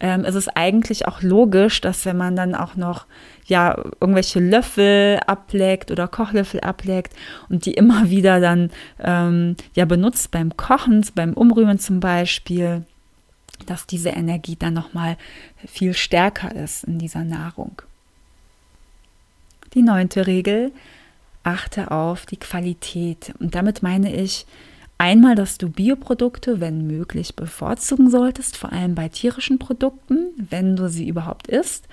ähm, 0.00 0.24
ist 0.24 0.34
es 0.34 0.48
eigentlich 0.48 1.06
auch 1.06 1.22
logisch, 1.22 1.80
dass 1.80 2.04
wenn 2.04 2.16
man 2.16 2.36
dann 2.36 2.54
auch 2.54 2.76
noch 2.76 3.06
ja 3.46 3.76
irgendwelche 4.00 4.40
Löffel 4.40 5.20
ableckt 5.26 5.90
oder 5.90 6.08
Kochlöffel 6.08 6.60
ableckt 6.60 7.14
und 7.48 7.66
die 7.66 7.74
immer 7.74 8.10
wieder 8.10 8.40
dann 8.40 8.70
ähm, 9.02 9.56
ja 9.74 9.84
benutzt 9.84 10.30
beim 10.30 10.56
Kochen, 10.56 11.04
beim 11.14 11.32
Umrühren 11.32 11.78
zum 11.78 12.00
Beispiel, 12.00 12.84
dass 13.66 13.86
diese 13.86 14.10
Energie 14.10 14.56
dann 14.56 14.74
noch 14.74 14.92
mal 14.92 15.16
viel 15.66 15.94
stärker 15.94 16.54
ist 16.54 16.84
in 16.84 16.98
dieser 16.98 17.24
Nahrung. 17.24 17.82
Die 19.74 19.82
neunte 19.82 20.26
Regel: 20.26 20.72
Achte 21.42 21.90
auf 21.90 22.26
die 22.26 22.38
Qualität 22.38 23.32
und 23.38 23.54
damit 23.54 23.82
meine 23.82 24.14
ich 24.14 24.46
Einmal, 24.98 25.34
dass 25.34 25.58
du 25.58 25.68
Bioprodukte, 25.68 26.60
wenn 26.60 26.86
möglich, 26.86 27.36
bevorzugen 27.36 28.10
solltest, 28.10 28.56
vor 28.56 28.72
allem 28.72 28.94
bei 28.94 29.10
tierischen 29.10 29.58
Produkten, 29.58 30.30
wenn 30.36 30.74
du 30.74 30.88
sie 30.88 31.06
überhaupt 31.06 31.48
isst. 31.48 31.86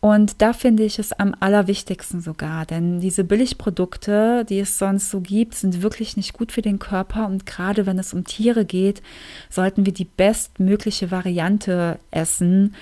Und 0.00 0.40
da 0.42 0.52
finde 0.52 0.84
ich 0.84 0.98
es 0.98 1.12
am 1.12 1.34
allerwichtigsten 1.40 2.20
sogar, 2.20 2.66
denn 2.66 3.00
diese 3.00 3.24
Billigprodukte, 3.24 4.44
die 4.48 4.60
es 4.60 4.78
sonst 4.78 5.10
so 5.10 5.20
gibt, 5.20 5.54
sind 5.54 5.82
wirklich 5.82 6.16
nicht 6.16 6.34
gut 6.34 6.52
für 6.52 6.62
den 6.62 6.78
Körper. 6.78 7.26
Und 7.26 7.46
gerade 7.46 7.84
wenn 7.84 7.98
es 7.98 8.14
um 8.14 8.24
Tiere 8.24 8.64
geht, 8.64 9.02
sollten 9.50 9.86
wir 9.86 9.92
die 9.92 10.04
bestmögliche 10.04 11.10
Variante 11.10 11.98
essen 12.12 12.76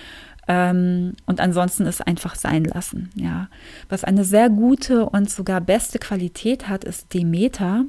ähm, 0.49 1.15
und 1.27 1.41
ansonsten 1.41 1.87
es 1.87 2.01
einfach 2.01 2.37
sein 2.37 2.65
lassen. 2.65 3.11
Ja. 3.15 3.49
Was 3.89 4.05
eine 4.05 4.25
sehr 4.25 4.49
gute 4.49 5.07
und 5.07 5.31
sogar 5.31 5.61
beste 5.61 5.99
Qualität 5.99 6.69
hat, 6.69 6.85
ist 6.85 7.15
Demeter. 7.15 7.85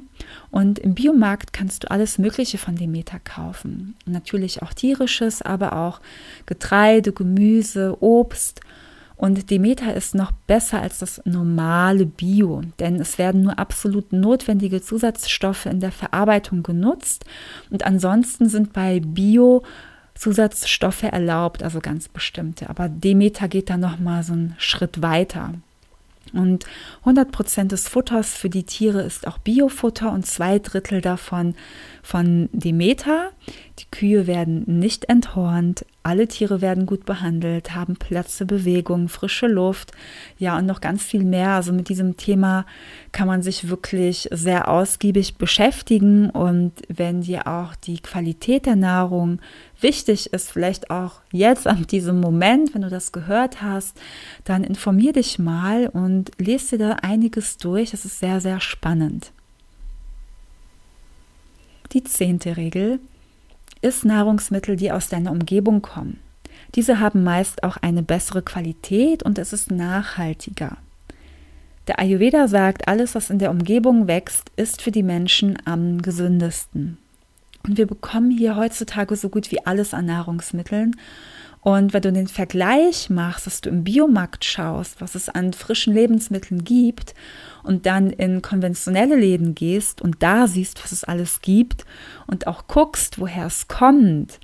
Und 0.50 0.78
im 0.78 0.94
Biomarkt 0.94 1.52
kannst 1.52 1.84
du 1.84 1.90
alles 1.90 2.18
Mögliche 2.18 2.58
von 2.58 2.76
Demeter 2.76 3.20
kaufen. 3.20 3.94
natürlich 4.06 4.62
auch 4.62 4.72
tierisches, 4.72 5.42
aber 5.42 5.74
auch 5.74 6.00
Getreide, 6.46 7.12
Gemüse, 7.12 8.02
Obst. 8.02 8.60
Und 9.18 9.50
Demeter 9.50 9.94
ist 9.94 10.14
noch 10.14 10.30
besser 10.30 10.80
als 10.80 11.00
das 11.00 11.20
normale 11.24 12.06
Bio, 12.06 12.62
denn 12.78 13.00
es 13.00 13.18
werden 13.18 13.42
nur 13.42 13.58
absolut 13.58 14.12
notwendige 14.12 14.80
Zusatzstoffe 14.80 15.66
in 15.66 15.80
der 15.80 15.90
Verarbeitung 15.90 16.62
genutzt. 16.62 17.24
Und 17.68 17.84
ansonsten 17.84 18.48
sind 18.48 18.72
bei 18.72 19.00
Bio 19.00 19.64
Zusatzstoffe 20.14 21.02
erlaubt, 21.02 21.64
also 21.64 21.80
ganz 21.80 22.08
bestimmte. 22.08 22.70
Aber 22.70 22.88
Demeter 22.88 23.48
geht 23.48 23.70
da 23.70 23.76
noch 23.76 23.98
mal 23.98 24.22
so 24.22 24.34
einen 24.34 24.54
Schritt 24.58 25.02
weiter. 25.02 25.54
Und 26.32 26.66
100 27.00 27.30
Prozent 27.30 27.72
des 27.72 27.88
Futters 27.88 28.34
für 28.34 28.50
die 28.50 28.64
Tiere 28.64 29.02
ist 29.02 29.26
auch 29.26 29.38
Biofutter 29.38 30.12
und 30.12 30.26
zwei 30.26 30.58
Drittel 30.58 31.00
davon 31.00 31.54
von 32.02 32.48
Demeter. 32.52 33.30
Die 33.78 33.90
Kühe 33.90 34.26
werden 34.26 34.64
nicht 34.66 35.08
enthornt, 35.08 35.84
alle 36.02 36.26
Tiere 36.26 36.60
werden 36.60 36.86
gut 36.86 37.04
behandelt, 37.04 37.74
haben 37.74 37.96
Platz 37.96 38.38
zur 38.38 38.46
Bewegung, 38.46 39.08
frische 39.08 39.46
Luft, 39.46 39.92
ja 40.38 40.56
und 40.56 40.66
noch 40.66 40.80
ganz 40.80 41.02
viel 41.02 41.22
mehr. 41.22 41.50
Also 41.50 41.72
mit 41.72 41.88
diesem 41.88 42.16
Thema 42.16 42.64
kann 43.12 43.28
man 43.28 43.42
sich 43.42 43.68
wirklich 43.68 44.28
sehr 44.32 44.68
ausgiebig 44.68 45.36
beschäftigen 45.36 46.30
und 46.30 46.72
wenn 46.88 47.20
dir 47.20 47.46
auch 47.46 47.74
die 47.76 48.00
Qualität 48.00 48.66
der 48.66 48.76
Nahrung 48.76 49.40
wichtig 49.80 50.32
ist, 50.32 50.50
vielleicht 50.50 50.90
auch 50.90 51.20
jetzt 51.32 51.66
an 51.66 51.86
diesem 51.86 52.20
Moment, 52.20 52.74
wenn 52.74 52.82
du 52.82 52.88
das 52.88 53.12
gehört 53.12 53.62
hast, 53.62 53.96
dann 54.44 54.64
informier 54.64 55.12
dich 55.12 55.38
mal 55.38 55.88
und 55.88 56.30
lese 56.38 56.76
dir 56.76 56.88
da 56.88 56.92
einiges 57.02 57.56
durch. 57.56 57.90
Das 57.90 58.04
ist 58.04 58.18
sehr, 58.18 58.40
sehr 58.40 58.60
spannend. 58.60 59.32
Die 61.92 62.04
zehnte 62.04 62.56
Regel 62.56 63.00
ist 63.80 64.04
Nahrungsmittel, 64.04 64.76
die 64.76 64.92
aus 64.92 65.08
deiner 65.08 65.32
Umgebung 65.32 65.82
kommen. 65.82 66.20
Diese 66.74 67.00
haben 67.00 67.24
meist 67.24 67.62
auch 67.62 67.76
eine 67.78 68.02
bessere 68.02 68.42
Qualität 68.42 69.22
und 69.22 69.38
es 69.38 69.52
ist 69.52 69.70
nachhaltiger. 69.70 70.76
Der 71.86 71.98
Ayurveda 71.98 72.48
sagt, 72.48 72.86
alles, 72.86 73.14
was 73.14 73.30
in 73.30 73.38
der 73.38 73.50
Umgebung 73.50 74.06
wächst, 74.06 74.50
ist 74.56 74.82
für 74.82 74.90
die 74.90 75.02
Menschen 75.02 75.56
am 75.64 76.02
gesündesten. 76.02 76.98
Und 77.68 77.76
wir 77.76 77.86
bekommen 77.86 78.30
hier 78.30 78.56
heutzutage 78.56 79.14
so 79.14 79.28
gut 79.28 79.52
wie 79.52 79.64
alles 79.66 79.92
an 79.92 80.06
Nahrungsmitteln. 80.06 80.96
Und 81.60 81.92
wenn 81.92 82.02
du 82.02 82.12
den 82.12 82.28
Vergleich 82.28 83.10
machst, 83.10 83.46
dass 83.46 83.60
du 83.60 83.68
im 83.68 83.84
Biomarkt 83.84 84.44
schaust, 84.44 85.00
was 85.00 85.14
es 85.14 85.28
an 85.28 85.52
frischen 85.52 85.92
Lebensmitteln 85.92 86.64
gibt 86.64 87.14
und 87.62 87.84
dann 87.84 88.10
in 88.10 88.42
konventionelle 88.42 89.16
Läden 89.16 89.54
gehst 89.54 90.00
und 90.00 90.22
da 90.22 90.46
siehst, 90.46 90.82
was 90.82 90.92
es 90.92 91.04
alles 91.04 91.42
gibt 91.42 91.84
und 92.26 92.46
auch 92.46 92.68
guckst, 92.68 93.18
woher 93.18 93.46
es 93.46 93.68
kommt, 93.68 94.40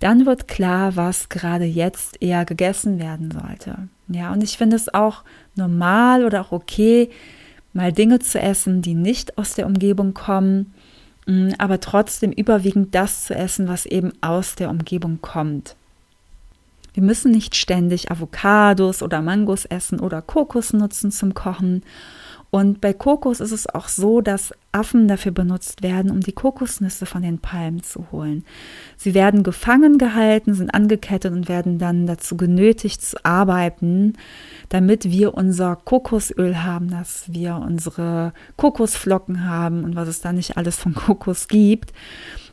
dann 0.00 0.26
wird 0.26 0.48
klar, 0.48 0.96
was 0.96 1.28
gerade 1.28 1.64
jetzt 1.64 2.20
eher 2.20 2.44
gegessen 2.44 2.98
werden 2.98 3.30
sollte. 3.30 3.88
Ja, 4.08 4.32
und 4.32 4.42
ich 4.42 4.58
finde 4.58 4.76
es 4.76 4.92
auch 4.92 5.22
normal 5.54 6.24
oder 6.24 6.40
auch 6.40 6.52
okay, 6.52 7.08
mal 7.72 7.92
Dinge 7.92 8.18
zu 8.18 8.40
essen, 8.40 8.82
die 8.82 8.94
nicht 8.94 9.38
aus 9.38 9.54
der 9.54 9.66
Umgebung 9.66 10.12
kommen, 10.12 10.58
mm, 10.58 10.81
aber 11.58 11.80
trotzdem 11.80 12.32
überwiegend 12.32 12.94
das 12.94 13.24
zu 13.24 13.34
essen, 13.34 13.68
was 13.68 13.86
eben 13.86 14.12
aus 14.20 14.54
der 14.54 14.70
Umgebung 14.70 15.20
kommt. 15.20 15.76
Wir 16.94 17.02
müssen 17.02 17.30
nicht 17.30 17.56
ständig 17.56 18.10
Avocados 18.10 19.02
oder 19.02 19.22
Mangos 19.22 19.64
essen 19.64 20.00
oder 20.00 20.20
Kokos 20.20 20.72
nutzen 20.72 21.10
zum 21.10 21.32
Kochen 21.32 21.82
und 22.54 22.82
bei 22.82 22.92
Kokos 22.92 23.40
ist 23.40 23.50
es 23.50 23.66
auch 23.66 23.88
so, 23.88 24.20
dass 24.20 24.52
Affen 24.72 25.08
dafür 25.08 25.32
benutzt 25.32 25.82
werden, 25.82 26.10
um 26.10 26.20
die 26.20 26.34
Kokosnüsse 26.34 27.06
von 27.06 27.22
den 27.22 27.38
Palmen 27.38 27.82
zu 27.82 28.12
holen. 28.12 28.44
Sie 28.98 29.14
werden 29.14 29.42
gefangen 29.42 29.96
gehalten, 29.96 30.52
sind 30.52 30.68
angekettet 30.68 31.32
und 31.32 31.48
werden 31.48 31.78
dann 31.78 32.06
dazu 32.06 32.36
genötigt 32.36 33.00
zu 33.00 33.16
arbeiten, 33.24 34.18
damit 34.68 35.10
wir 35.10 35.32
unser 35.32 35.76
Kokosöl 35.76 36.62
haben, 36.62 36.90
dass 36.90 37.32
wir 37.32 37.56
unsere 37.56 38.34
Kokosflocken 38.58 39.48
haben 39.48 39.82
und 39.82 39.96
was 39.96 40.08
es 40.08 40.20
da 40.20 40.34
nicht 40.34 40.58
alles 40.58 40.76
von 40.76 40.92
Kokos 40.92 41.48
gibt. 41.48 41.94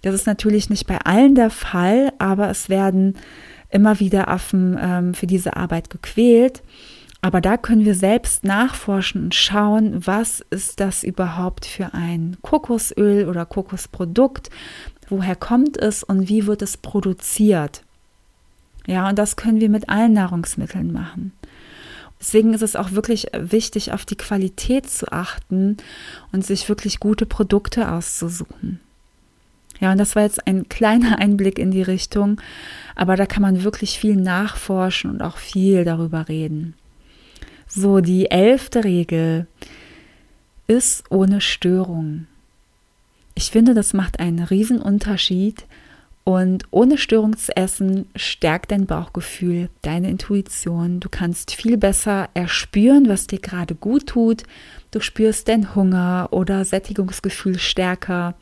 Das 0.01 0.15
ist 0.15 0.27
natürlich 0.27 0.69
nicht 0.69 0.87
bei 0.87 0.99
allen 0.99 1.35
der 1.35 1.49
Fall, 1.49 2.13
aber 2.19 2.49
es 2.49 2.69
werden 2.69 3.17
immer 3.69 3.99
wieder 3.99 4.29
Affen 4.29 4.79
ähm, 4.81 5.13
für 5.13 5.27
diese 5.27 5.57
Arbeit 5.57 5.89
gequält. 5.89 6.63
Aber 7.21 7.41
da 7.41 7.57
können 7.57 7.83
wir 7.83 7.95
selbst 7.95 8.43
nachforschen 8.43 9.23
und 9.25 9.35
schauen, 9.35 10.05
was 10.07 10.43
ist 10.51 10.79
das 10.79 11.03
überhaupt 11.03 11.65
für 11.65 11.93
ein 11.93 12.37
Kokosöl 12.41 13.27
oder 13.27 13.45
Kokosprodukt, 13.45 14.49
woher 15.09 15.35
kommt 15.35 15.77
es 15.77 16.03
und 16.03 16.29
wie 16.29 16.47
wird 16.47 16.61
es 16.61 16.77
produziert. 16.77 17.83
Ja, 18.87 19.09
und 19.09 19.19
das 19.19 19.35
können 19.35 19.59
wir 19.59 19.69
mit 19.69 19.89
allen 19.89 20.13
Nahrungsmitteln 20.13 20.93
machen. 20.93 21.33
Deswegen 22.19 22.53
ist 22.53 22.63
es 22.63 22.75
auch 22.75 22.91
wirklich 22.91 23.27
wichtig, 23.33 23.93
auf 23.93 24.05
die 24.05 24.17
Qualität 24.17 24.89
zu 24.89 25.11
achten 25.11 25.77
und 26.31 26.45
sich 26.45 26.67
wirklich 26.67 26.99
gute 26.99 27.25
Produkte 27.25 27.91
auszusuchen. 27.91 28.79
Ja, 29.79 29.91
und 29.93 29.97
das 29.97 30.15
war 30.15 30.23
jetzt 30.23 30.45
ein 30.45 30.67
kleiner 30.67 31.19
Einblick 31.19 31.57
in 31.57 31.71
die 31.71 31.81
Richtung, 31.81 32.41
aber 32.95 33.15
da 33.15 33.25
kann 33.25 33.41
man 33.41 33.63
wirklich 33.63 33.99
viel 33.99 34.15
nachforschen 34.15 35.09
und 35.09 35.21
auch 35.21 35.37
viel 35.37 35.85
darüber 35.85 36.27
reden. 36.27 36.75
So, 37.71 38.01
die 38.01 38.31
elfte 38.31 38.83
Regel 38.83 39.45
ist 40.65 41.03
ohne 41.11 41.39
Störung. 41.39 42.25
Ich 43.35 43.51
finde, 43.51 43.75
das 43.75 43.93
macht 43.93 44.19
einen 44.19 44.39
riesen 44.39 44.81
Unterschied 44.81 45.65
und 46.23 46.65
ohne 46.71 46.97
Störung 46.97 47.37
zu 47.37 47.55
essen 47.55 48.07
stärkt 48.15 48.71
dein 48.71 48.87
Bauchgefühl, 48.87 49.69
deine 49.83 50.09
Intuition. 50.09 50.99
Du 50.99 51.09
kannst 51.09 51.53
viel 51.53 51.77
besser 51.77 52.29
erspüren, 52.33 53.07
was 53.07 53.27
dir 53.27 53.39
gerade 53.39 53.75
gut 53.75 54.07
tut. 54.07 54.43
Du 54.89 54.99
spürst 54.99 55.47
den 55.47 55.75
Hunger 55.75 56.29
oder 56.31 56.65
Sättigungsgefühl 56.65 57.59
stärker. 57.59 58.33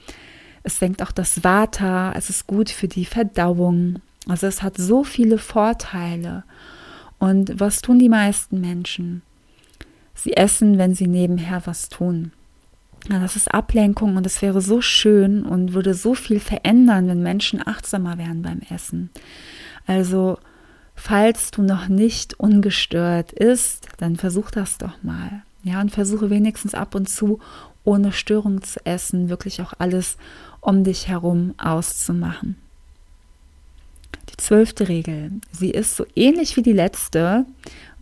Es 0.63 0.79
senkt 0.79 1.03
auch 1.03 1.11
das 1.11 1.43
Vata, 1.43 2.13
es 2.13 2.29
ist 2.29 2.47
gut 2.47 2.69
für 2.69 2.87
die 2.87 3.05
Verdauung. 3.05 4.01
Also 4.27 4.47
es 4.47 4.63
hat 4.63 4.77
so 4.77 5.03
viele 5.03 5.37
Vorteile. 5.37 6.43
Und 7.19 7.59
was 7.59 7.81
tun 7.81 7.99
die 7.99 8.09
meisten 8.09 8.61
Menschen? 8.61 9.21
Sie 10.13 10.33
essen, 10.33 10.77
wenn 10.77 10.95
sie 10.95 11.07
nebenher 11.07 11.61
was 11.65 11.89
tun. 11.89 12.31
Ja, 13.09 13.19
das 13.19 13.35
ist 13.35 13.53
Ablenkung 13.53 14.17
und 14.17 14.25
es 14.25 14.41
wäre 14.41 14.61
so 14.61 14.81
schön 14.81 15.43
und 15.43 15.73
würde 15.73 15.93
so 15.93 16.13
viel 16.13 16.39
verändern, 16.39 17.07
wenn 17.07 17.23
Menschen 17.23 17.65
achtsamer 17.65 18.17
wären 18.17 18.41
beim 18.41 18.61
Essen. 18.69 19.09
Also, 19.85 20.37
falls 20.95 21.51
du 21.51 21.61
noch 21.61 21.87
nicht 21.87 22.39
ungestört 22.39 23.31
isst, 23.31 23.87
dann 23.97 24.17
versuch 24.17 24.51
das 24.51 24.77
doch 24.77 25.01
mal. 25.03 25.43
Ja, 25.63 25.79
und 25.79 25.91
versuche 25.91 26.29
wenigstens 26.29 26.73
ab 26.73 26.95
und 26.95 27.07
zu 27.07 27.39
ohne 27.83 28.11
Störung 28.11 28.61
zu 28.63 28.85
essen, 28.85 29.29
wirklich 29.29 29.61
auch 29.61 29.73
alles 29.77 30.17
um 30.59 30.83
dich 30.83 31.07
herum 31.07 31.53
auszumachen. 31.57 32.57
Die 34.29 34.37
zwölfte 34.37 34.87
Regel, 34.89 35.31
sie 35.51 35.71
ist 35.71 35.95
so 35.95 36.05
ähnlich 36.15 36.57
wie 36.57 36.61
die 36.61 36.73
letzte 36.73 37.45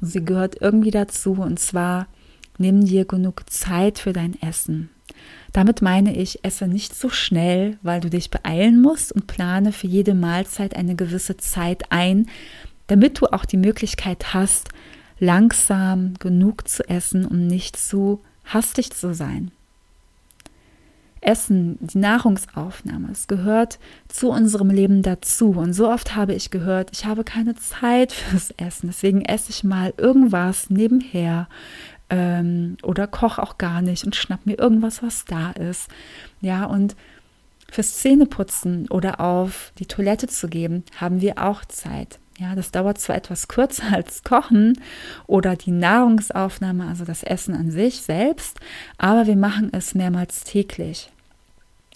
und 0.01 0.07
sie 0.07 0.23
gehört 0.23 0.61
irgendwie 0.61 0.91
dazu 0.91 1.33
und 1.33 1.59
zwar 1.59 2.07
nimm 2.57 2.85
dir 2.85 3.05
genug 3.05 3.49
Zeit 3.49 3.99
für 3.99 4.13
dein 4.13 4.39
Essen. 4.41 4.89
Damit 5.53 5.81
meine 5.81 6.15
ich, 6.15 6.43
esse 6.43 6.67
nicht 6.67 6.95
so 6.95 7.09
schnell, 7.09 7.77
weil 7.81 8.01
du 8.01 8.09
dich 8.09 8.29
beeilen 8.29 8.81
musst 8.81 9.11
und 9.13 9.27
plane 9.27 9.71
für 9.71 9.87
jede 9.87 10.13
Mahlzeit 10.13 10.75
eine 10.75 10.95
gewisse 10.95 11.37
Zeit 11.37 11.91
ein, 11.91 12.27
damit 12.87 13.21
du 13.21 13.27
auch 13.27 13.45
die 13.45 13.57
Möglichkeit 13.57 14.33
hast, 14.33 14.69
langsam 15.19 16.15
genug 16.19 16.67
zu 16.67 16.87
essen 16.89 17.25
und 17.25 17.47
nicht 17.47 17.77
zu 17.77 18.21
hastig 18.43 18.91
zu 18.91 19.13
sein. 19.13 19.51
Essen, 21.25 21.77
die 21.81 21.97
Nahrungsaufnahme, 21.97 23.09
es 23.11 23.27
gehört 23.27 23.79
zu 24.07 24.29
unserem 24.29 24.69
Leben 24.69 25.01
dazu. 25.01 25.51
Und 25.51 25.73
so 25.73 25.89
oft 25.89 26.15
habe 26.15 26.33
ich 26.33 26.51
gehört, 26.51 26.89
ich 26.93 27.05
habe 27.05 27.23
keine 27.23 27.55
Zeit 27.55 28.11
fürs 28.11 28.51
Essen, 28.51 28.87
deswegen 28.87 29.23
esse 29.23 29.49
ich 29.49 29.63
mal 29.63 29.93
irgendwas 29.97 30.69
nebenher 30.69 31.47
ähm, 32.09 32.77
oder 32.83 33.07
koche 33.07 33.41
auch 33.41 33.57
gar 33.57 33.81
nicht 33.81 34.05
und 34.05 34.15
schnapp 34.15 34.45
mir 34.45 34.59
irgendwas, 34.59 35.01
was 35.01 35.25
da 35.25 35.51
ist. 35.51 35.89
Ja, 36.41 36.65
und 36.65 36.95
fürs 37.71 37.97
Zähneputzen 37.97 38.87
oder 38.89 39.19
auf 39.19 39.73
die 39.79 39.87
Toilette 39.87 40.27
zu 40.27 40.47
geben, 40.47 40.83
haben 40.97 41.21
wir 41.21 41.43
auch 41.43 41.65
Zeit. 41.65 42.19
Ja, 42.37 42.53
das 42.53 42.71
dauert 42.71 42.99
zwar 42.99 43.15
etwas 43.15 43.47
kürzer 43.47 43.85
als 43.93 44.23
Kochen 44.23 44.79
oder 45.25 45.55
die 45.55 45.71
Nahrungsaufnahme, 45.71 46.87
also 46.87 47.05
das 47.05 47.23
Essen 47.23 47.55
an 47.55 47.71
sich 47.71 48.01
selbst, 48.01 48.59
aber 48.97 49.25
wir 49.25 49.37
machen 49.37 49.69
es 49.71 49.95
mehrmals 49.95 50.43
täglich. 50.43 51.09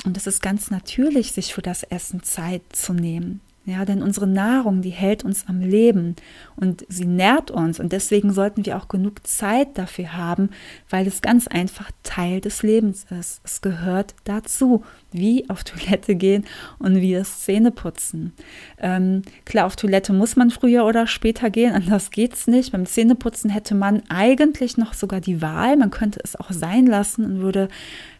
Und 0.05 0.17
es 0.17 0.27
ist 0.27 0.41
ganz 0.41 0.71
natürlich, 0.71 1.31
sich 1.31 1.53
für 1.53 1.61
das 1.61 1.83
Essen 1.83 2.23
Zeit 2.23 2.61
zu 2.71 2.93
nehmen. 2.93 3.41
Ja, 3.65 3.85
denn 3.85 4.01
unsere 4.01 4.25
Nahrung, 4.25 4.81
die 4.81 4.89
hält 4.89 5.23
uns 5.23 5.47
am 5.47 5.59
Leben 5.59 6.15
und 6.55 6.85
sie 6.89 7.05
nährt 7.05 7.51
uns 7.51 7.79
und 7.79 7.91
deswegen 7.91 8.33
sollten 8.33 8.65
wir 8.65 8.77
auch 8.77 8.87
genug 8.87 9.27
Zeit 9.27 9.77
dafür 9.77 10.13
haben, 10.13 10.49
weil 10.89 11.05
es 11.05 11.21
ganz 11.21 11.45
einfach 11.45 11.91
Teil 12.01 12.41
des 12.41 12.63
Lebens 12.63 13.05
ist. 13.19 13.41
Es 13.43 13.61
gehört 13.61 14.15
dazu, 14.23 14.83
wie 15.11 15.49
auf 15.49 15.63
Toilette 15.63 16.15
gehen 16.15 16.45
und 16.77 17.01
wie 17.01 17.13
das 17.13 17.41
Zähneputzen. 17.41 18.33
Ähm, 18.77 19.23
klar, 19.45 19.65
auf 19.65 19.75
Toilette 19.75 20.13
muss 20.13 20.35
man 20.35 20.51
früher 20.51 20.85
oder 20.85 21.07
später 21.07 21.49
gehen, 21.49 21.73
anders 21.75 22.11
geht 22.11 22.33
es 22.33 22.47
nicht. 22.47 22.71
Beim 22.71 22.85
Zähneputzen 22.85 23.49
hätte 23.49 23.75
man 23.75 24.03
eigentlich 24.09 24.77
noch 24.77 24.93
sogar 24.93 25.21
die 25.21 25.41
Wahl, 25.41 25.77
man 25.77 25.91
könnte 25.91 26.19
es 26.23 26.35
auch 26.35 26.51
sein 26.51 26.85
lassen 26.85 27.25
und 27.25 27.39
würde 27.39 27.69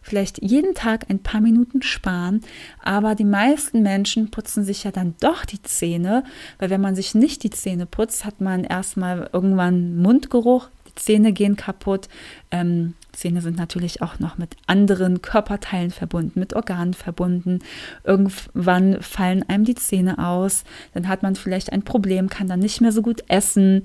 vielleicht 0.02 0.42
jeden 0.42 0.74
Tag 0.74 1.06
ein 1.10 1.18
paar 1.18 1.40
Minuten 1.40 1.82
sparen, 1.82 2.40
aber 2.82 3.14
die 3.14 3.24
meisten 3.24 3.82
Menschen 3.82 4.30
putzen 4.30 4.64
sich 4.64 4.84
ja 4.84 4.90
dann 4.90 5.14
doch 5.20 5.44
die 5.44 5.62
Zähne, 5.62 6.24
weil 6.58 6.70
wenn 6.70 6.80
man 6.80 6.94
sich 6.94 7.14
nicht 7.14 7.42
die 7.42 7.50
Zähne 7.50 7.86
putzt, 7.86 8.24
hat 8.24 8.40
man 8.40 8.64
erstmal 8.64 9.28
irgendwann 9.32 9.96
Mundgeruch, 9.96 10.68
Zähne 10.94 11.32
gehen 11.32 11.56
kaputt. 11.56 12.08
Ähm, 12.50 12.94
Zähne 13.12 13.40
sind 13.40 13.56
natürlich 13.56 14.02
auch 14.02 14.18
noch 14.18 14.38
mit 14.38 14.56
anderen 14.66 15.22
Körperteilen 15.22 15.90
verbunden, 15.90 16.38
mit 16.38 16.54
Organen 16.54 16.94
verbunden. 16.94 17.60
Irgendwann 18.04 19.02
fallen 19.02 19.48
einem 19.48 19.64
die 19.64 19.74
Zähne 19.74 20.18
aus, 20.18 20.64
dann 20.94 21.08
hat 21.08 21.22
man 21.22 21.34
vielleicht 21.34 21.72
ein 21.72 21.82
Problem, 21.82 22.28
kann 22.28 22.48
dann 22.48 22.60
nicht 22.60 22.80
mehr 22.80 22.92
so 22.92 23.02
gut 23.02 23.24
essen. 23.28 23.82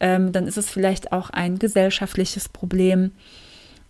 Ähm, 0.00 0.32
dann 0.32 0.46
ist 0.46 0.58
es 0.58 0.70
vielleicht 0.70 1.12
auch 1.12 1.30
ein 1.30 1.58
gesellschaftliches 1.58 2.48
Problem 2.48 3.12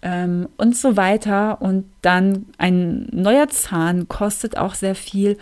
ähm, 0.02 0.48
und 0.56 0.76
so 0.76 0.96
weiter. 0.96 1.62
Und 1.62 1.84
dann 2.02 2.46
ein 2.58 3.06
neuer 3.12 3.48
Zahn 3.48 4.08
kostet 4.08 4.58
auch 4.58 4.74
sehr 4.74 4.94
viel. 4.94 5.38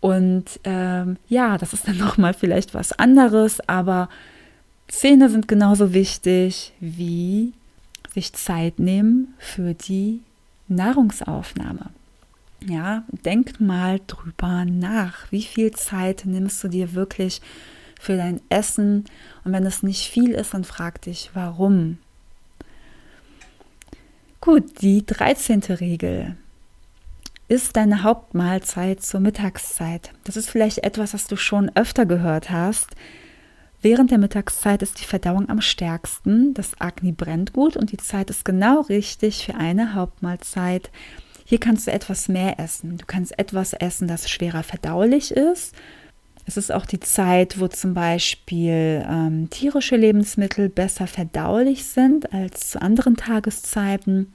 Und 0.00 0.60
ähm, 0.64 1.16
ja, 1.28 1.58
das 1.58 1.72
ist 1.72 1.86
dann 1.86 1.98
nochmal 1.98 2.34
vielleicht 2.34 2.74
was 2.74 2.92
anderes, 2.92 3.60
aber 3.68 4.08
Zähne 4.90 5.30
sind 5.30 5.46
genauso 5.46 5.94
wichtig 5.94 6.72
wie 6.80 7.52
sich 8.12 8.32
Zeit 8.32 8.80
nehmen 8.80 9.34
für 9.38 9.72
die 9.74 10.20
Nahrungsaufnahme. 10.66 11.90
Ja, 12.66 13.04
denk 13.24 13.60
mal 13.60 14.00
drüber 14.06 14.64
nach. 14.64 15.30
Wie 15.30 15.42
viel 15.42 15.70
Zeit 15.70 16.24
nimmst 16.26 16.62
du 16.62 16.68
dir 16.68 16.94
wirklich 16.94 17.40
für 18.00 18.16
dein 18.16 18.40
Essen? 18.48 19.04
Und 19.44 19.52
wenn 19.52 19.64
es 19.64 19.82
nicht 19.82 20.10
viel 20.10 20.32
ist, 20.32 20.54
dann 20.54 20.64
frag 20.64 21.00
dich, 21.02 21.30
warum? 21.34 21.98
Gut, 24.40 24.82
die 24.82 25.06
13. 25.06 25.62
Regel 25.80 26.36
ist 27.46 27.76
deine 27.76 28.02
Hauptmahlzeit 28.02 29.02
zur 29.02 29.20
Mittagszeit. 29.20 30.12
Das 30.24 30.36
ist 30.36 30.50
vielleicht 30.50 30.78
etwas, 30.78 31.14
was 31.14 31.26
du 31.28 31.36
schon 31.36 31.70
öfter 31.74 32.06
gehört 32.06 32.50
hast. 32.50 32.88
Während 33.82 34.10
der 34.10 34.18
Mittagszeit 34.18 34.82
ist 34.82 35.00
die 35.00 35.04
Verdauung 35.04 35.48
am 35.48 35.60
stärksten, 35.60 36.52
das 36.54 36.80
Agni 36.80 37.12
brennt 37.12 37.52
gut 37.52 37.76
und 37.76 37.92
die 37.92 37.96
Zeit 37.96 38.30
ist 38.30 38.44
genau 38.44 38.82
richtig 38.82 39.46
für 39.46 39.54
eine 39.54 39.94
Hauptmahlzeit. 39.94 40.90
Hier 41.44 41.58
kannst 41.58 41.86
du 41.86 41.92
etwas 41.92 42.28
mehr 42.28 42.60
essen. 42.60 42.98
Du 42.98 43.06
kannst 43.06 43.38
etwas 43.38 43.72
essen, 43.72 44.06
das 44.06 44.28
schwerer 44.28 44.62
verdaulich 44.62 45.32
ist 45.32 45.74
es 46.46 46.56
ist 46.56 46.72
auch 46.72 46.86
die 46.86 47.00
Zeit, 47.00 47.60
wo 47.60 47.68
zum 47.68 47.94
Beispiel 47.94 49.04
ähm, 49.08 49.48
tierische 49.50 49.96
Lebensmittel 49.96 50.68
besser 50.68 51.06
verdaulich 51.06 51.84
sind 51.84 52.32
als 52.32 52.70
zu 52.70 52.82
anderen 52.82 53.16
Tageszeiten. 53.16 54.32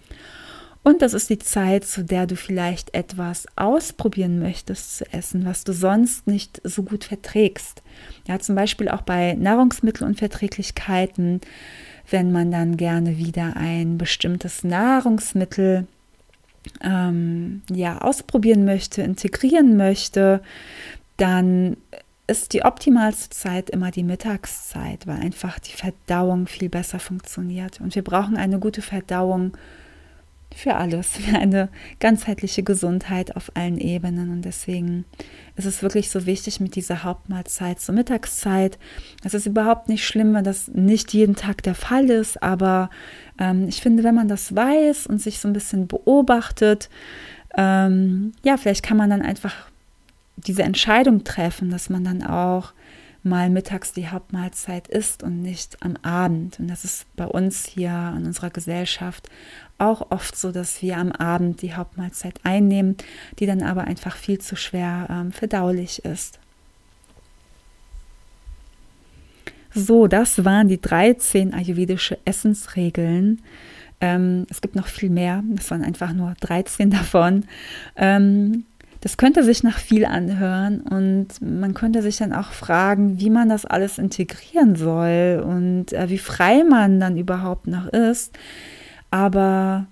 Und 0.85 1.01
das 1.01 1.13
ist 1.15 1.31
die 1.31 1.39
Zeit, 1.39 1.83
zu 1.83 2.03
der 2.03 2.27
du 2.27 2.35
vielleicht 2.35 2.93
etwas 2.93 3.47
ausprobieren 3.55 4.37
möchtest 4.37 4.99
zu 4.99 5.11
essen, 5.11 5.43
was 5.43 5.63
du 5.63 5.73
sonst 5.73 6.27
nicht 6.27 6.61
so 6.63 6.83
gut 6.83 7.05
verträgst. 7.05 7.81
Ja, 8.27 8.37
zum 8.37 8.53
Beispiel 8.53 8.89
auch 8.89 9.01
bei 9.01 9.33
Nahrungsmittelunverträglichkeiten, 9.33 11.41
wenn 12.11 12.31
man 12.31 12.51
dann 12.51 12.77
gerne 12.77 13.17
wieder 13.17 13.55
ein 13.55 13.97
bestimmtes 13.97 14.63
Nahrungsmittel 14.63 15.87
ähm, 16.83 17.63
ja, 17.71 17.97
ausprobieren 17.97 18.63
möchte, 18.63 19.01
integrieren 19.01 19.77
möchte, 19.77 20.39
dann 21.17 21.77
ist 22.27 22.53
die 22.53 22.61
optimalste 22.61 23.31
Zeit 23.31 23.71
immer 23.71 23.89
die 23.89 24.03
Mittagszeit, 24.03 25.07
weil 25.07 25.17
einfach 25.17 25.57
die 25.57 25.73
Verdauung 25.73 26.45
viel 26.45 26.69
besser 26.69 26.99
funktioniert. 26.99 27.81
Und 27.81 27.95
wir 27.95 28.03
brauchen 28.03 28.37
eine 28.37 28.59
gute 28.59 28.83
Verdauung 28.83 29.57
für 30.53 30.75
alles, 30.75 31.17
für 31.17 31.37
eine 31.37 31.69
ganzheitliche 31.99 32.63
Gesundheit 32.63 33.35
auf 33.35 33.51
allen 33.55 33.77
Ebenen. 33.77 34.29
Und 34.29 34.43
deswegen 34.43 35.05
ist 35.55 35.65
es 35.65 35.81
wirklich 35.81 36.09
so 36.09 36.25
wichtig 36.25 36.59
mit 36.59 36.75
dieser 36.75 37.03
Hauptmahlzeit 37.03 37.79
zur 37.79 37.95
Mittagszeit. 37.95 38.77
Es 39.23 39.33
ist 39.33 39.45
überhaupt 39.45 39.89
nicht 39.89 40.05
schlimm, 40.05 40.33
wenn 40.33 40.43
das 40.43 40.67
nicht 40.69 41.13
jeden 41.13 41.35
Tag 41.35 41.63
der 41.63 41.75
Fall 41.75 42.09
ist, 42.09 42.41
aber 42.41 42.89
ähm, 43.39 43.67
ich 43.67 43.81
finde, 43.81 44.03
wenn 44.03 44.15
man 44.15 44.27
das 44.27 44.55
weiß 44.55 45.07
und 45.07 45.21
sich 45.21 45.39
so 45.39 45.47
ein 45.47 45.53
bisschen 45.53 45.87
beobachtet, 45.87 46.89
ähm, 47.57 48.33
ja, 48.43 48.57
vielleicht 48.57 48.83
kann 48.83 48.97
man 48.97 49.09
dann 49.09 49.21
einfach 49.21 49.53
diese 50.37 50.63
Entscheidung 50.63 51.23
treffen, 51.23 51.69
dass 51.69 51.89
man 51.89 52.03
dann 52.03 52.23
auch 52.23 52.73
mal 53.25 53.49
mittags 53.49 53.91
die 53.91 54.07
Hauptmahlzeit 54.07 54.87
ist 54.87 55.23
und 55.23 55.41
nicht 55.41 55.77
am 55.81 55.97
Abend. 56.03 56.59
Und 56.59 56.67
das 56.67 56.85
ist 56.85 57.07
bei 57.15 57.25
uns 57.25 57.65
hier 57.65 58.13
in 58.17 58.25
unserer 58.25 58.51
Gesellschaft 58.51 59.29
auch 59.77 60.11
oft 60.11 60.37
so, 60.37 60.51
dass 60.51 60.81
wir 60.81 60.97
am 60.97 61.11
Abend 61.11 61.61
die 61.61 61.73
Hauptmahlzeit 61.73 62.39
einnehmen, 62.43 62.95
die 63.39 63.45
dann 63.45 63.61
aber 63.61 63.85
einfach 63.85 64.15
viel 64.15 64.39
zu 64.39 64.55
schwer 64.55 65.07
ähm, 65.09 65.31
verdaulich 65.31 66.05
ist. 66.05 66.39
So, 69.73 70.07
das 70.07 70.45
waren 70.45 70.69
die 70.69 70.79
13 70.79 71.53
ayurvedische 71.53 72.17
Essensregeln. 72.23 73.41
Ähm, 73.99 74.45
es 74.49 74.61
gibt 74.61 74.75
noch 74.75 74.87
viel 74.87 75.09
mehr, 75.09 75.43
das 75.49 75.69
waren 75.71 75.83
einfach 75.83 76.13
nur 76.13 76.33
13 76.39 76.89
davon. 76.91 77.45
Ähm, 77.97 78.65
das 79.05 79.17
könnte 79.17 79.43
sich 79.43 79.61
nach 79.61 79.77
viel 79.77 80.03
anhören 80.03 80.81
und 80.81 81.39
man 81.39 81.75
könnte 81.75 82.01
sich 82.01 82.17
dann 82.17 82.33
auch 82.33 82.49
fragen, 82.49 83.19
wie 83.19 83.29
man 83.29 83.49
das 83.49 83.63
alles 83.63 83.99
integrieren 83.99 84.75
soll 84.75 85.45
und 85.45 85.93
äh, 85.93 86.09
wie 86.09 86.17
frei 86.17 86.63
man 86.63 86.99
dann 86.99 87.15
überhaupt 87.15 87.67
noch 87.67 87.85
ist. 87.85 88.35
Aber 89.11 89.85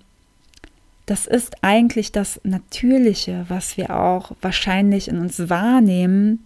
das 1.06 1.28
ist 1.28 1.62
eigentlich 1.62 2.10
das 2.10 2.40
Natürliche, 2.42 3.44
was 3.46 3.76
wir 3.76 3.96
auch 3.96 4.32
wahrscheinlich 4.40 5.06
in 5.06 5.20
uns 5.20 5.48
wahrnehmen 5.48 6.44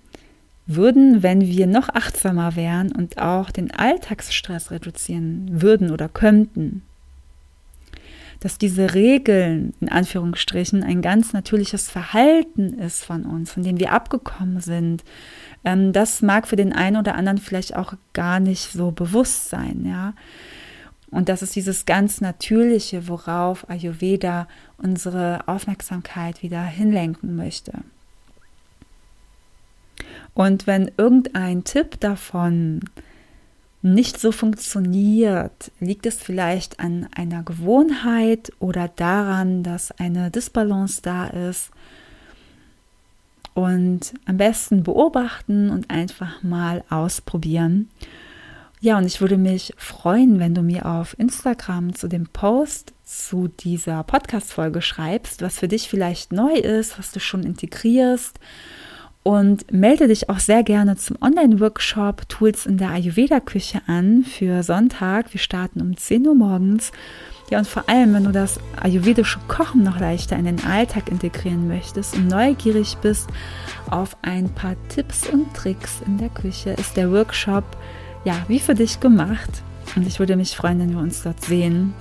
würden, 0.67 1.23
wenn 1.23 1.41
wir 1.41 1.67
noch 1.67 1.89
achtsamer 1.89 2.55
wären 2.55 2.93
und 2.93 3.17
auch 3.17 3.51
den 3.51 3.71
Alltagsstress 3.71 4.71
reduzieren 4.73 5.63
würden 5.63 5.91
oder 5.91 6.11
könnten 6.11 6.83
dass 8.41 8.59
diese 8.59 8.95
Regeln 8.95 9.75
in 9.81 9.89
Anführungsstrichen 9.89 10.83
ein 10.85 11.03
ganz 11.03 11.33
natürliches 11.33 11.91
Verhalten 11.91 12.75
ist 12.79 13.05
von 13.05 13.25
uns, 13.25 13.53
von 13.53 13.63
dem 13.63 13.81
wir 13.81 13.93
abgekommen 13.93 14.61
sind. 14.61 15.03
Ähm, 15.65 15.93
das 15.93 16.23
mag 16.23 16.47
für 16.47 16.57
den 16.57 16.73
einen 16.73 16.97
oder 16.97 17.15
anderen 17.15 17.39
vielleicht 17.39 17.77
auch 17.77 17.95
gar 18.13 18.41
nicht 18.41 18.73
so 18.73 18.91
bewusst 18.91 19.49
sein, 19.49 19.85
ja. 19.87 20.15
Und 21.11 21.31
das 21.31 21.41
ist 21.41 21.57
dieses 21.57 21.87
ganz 21.87 22.21
Natürliche, 22.21 23.09
worauf 23.09 23.69
Ayurveda 23.71 24.47
unsere 24.77 25.41
Aufmerksamkeit 25.47 26.43
wieder 26.43 26.63
hinlenken 26.63 27.35
möchte. 27.35 27.73
Und 30.35 30.67
wenn 30.67 30.91
irgendein 30.97 31.65
Tipp 31.65 31.99
davon 31.99 32.81
nicht 33.83 34.19
so 34.19 34.33
funktioniert, 34.33 35.71
liegt 35.79 36.07
es 36.07 36.17
vielleicht 36.19 36.81
an 36.81 37.09
einer 37.15 37.43
Gewohnheit 37.43 38.53
oder 38.59 38.89
daran, 38.89 39.63
dass 39.63 39.93
eine 39.93 40.31
Disbalance 40.31 41.01
da 41.03 41.27
ist. 41.27 41.71
Und 43.55 44.15
am 44.25 44.37
besten 44.37 44.83
beobachten 44.85 45.71
und 45.71 45.91
einfach 45.91 46.43
mal 46.43 46.85
ausprobieren. 46.91 47.89
Ja, 48.81 48.99
und 48.99 49.07
ich 49.07 49.21
würde 49.21 49.37
mich 49.37 49.75
freuen, 49.77 50.39
wenn 50.39 50.55
du 50.55 50.63
mir 50.63 50.87
auf 50.87 51.19
Instagram 51.19 51.97
zu 51.97 52.07
dem 52.07 52.29
Post 52.29 52.93
zu 53.05 53.49
dieser 53.49 54.05
Podcast-Folge 54.05 54.83
schreibst, 54.83 55.43
was 55.43 55.59
für 55.59 55.67
dich 55.67 55.89
vielleicht 55.89 56.33
neu 56.33 56.53
ist, 56.53 56.99
was 56.99 57.11
du 57.11 57.19
schon 57.19 57.43
integrierst 57.43 58.39
und 59.29 59.71
melde 59.71 60.09
dich 60.09 60.31
auch 60.31 60.39
sehr 60.39 60.63
gerne 60.63 60.97
zum 60.97 61.19
Online-Workshop 61.21 62.27
Tools 62.31 62.65
in 62.65 62.79
der 62.79 62.93
Ayurveda-Küche 62.93 63.83
an 63.87 64.25
für 64.25 64.63
Sonntag. 64.63 65.35
Wir 65.35 65.39
starten 65.39 65.83
um 65.83 65.95
10 65.95 66.27
Uhr 66.27 66.35
morgens. 66.35 66.93
Ja, 67.51 67.59
und 67.59 67.69
vor 67.69 67.87
allem, 67.91 68.15
wenn 68.15 68.25
du 68.25 68.33
das 68.33 68.59
ayurvedische 68.81 69.39
Kochen 69.47 69.83
noch 69.83 70.01
leichter 70.01 70.35
in 70.37 70.47
den 70.47 70.65
Alltag 70.65 71.11
integrieren 71.11 71.69
möchtest 71.69 72.17
und 72.17 72.29
neugierig 72.29 72.97
bist 73.03 73.29
auf 73.91 74.17
ein 74.23 74.49
paar 74.49 74.77
Tipps 74.89 75.29
und 75.29 75.53
Tricks 75.53 76.01
in 76.07 76.17
der 76.17 76.31
Küche, 76.31 76.71
ist 76.71 76.97
der 76.97 77.13
Workshop 77.13 77.65
ja 78.25 78.35
wie 78.49 78.61
für 78.61 78.75
dich 78.75 78.99
gemacht. 78.99 79.63
Und 79.95 80.07
ich 80.07 80.21
würde 80.21 80.37
mich 80.37 80.57
freuen, 80.57 80.79
wenn 80.79 80.95
wir 80.95 81.01
uns 81.01 81.23
dort 81.23 81.45
sehen. 81.45 81.93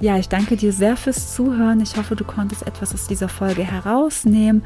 Ja, 0.00 0.16
ich 0.16 0.30
danke 0.30 0.56
dir 0.56 0.72
sehr 0.72 0.96
fürs 0.96 1.34
Zuhören. 1.34 1.80
Ich 1.82 1.96
hoffe, 1.96 2.16
du 2.16 2.24
konntest 2.24 2.66
etwas 2.66 2.94
aus 2.94 3.06
dieser 3.06 3.28
Folge 3.28 3.62
herausnehmen 3.62 4.62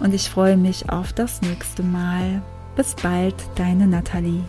und 0.00 0.12
ich 0.12 0.28
freue 0.28 0.58
mich 0.58 0.90
auf 0.90 1.14
das 1.14 1.40
nächste 1.40 1.82
Mal. 1.82 2.42
Bis 2.76 2.94
bald, 2.94 3.34
deine 3.56 3.86
Nathalie. 3.86 4.42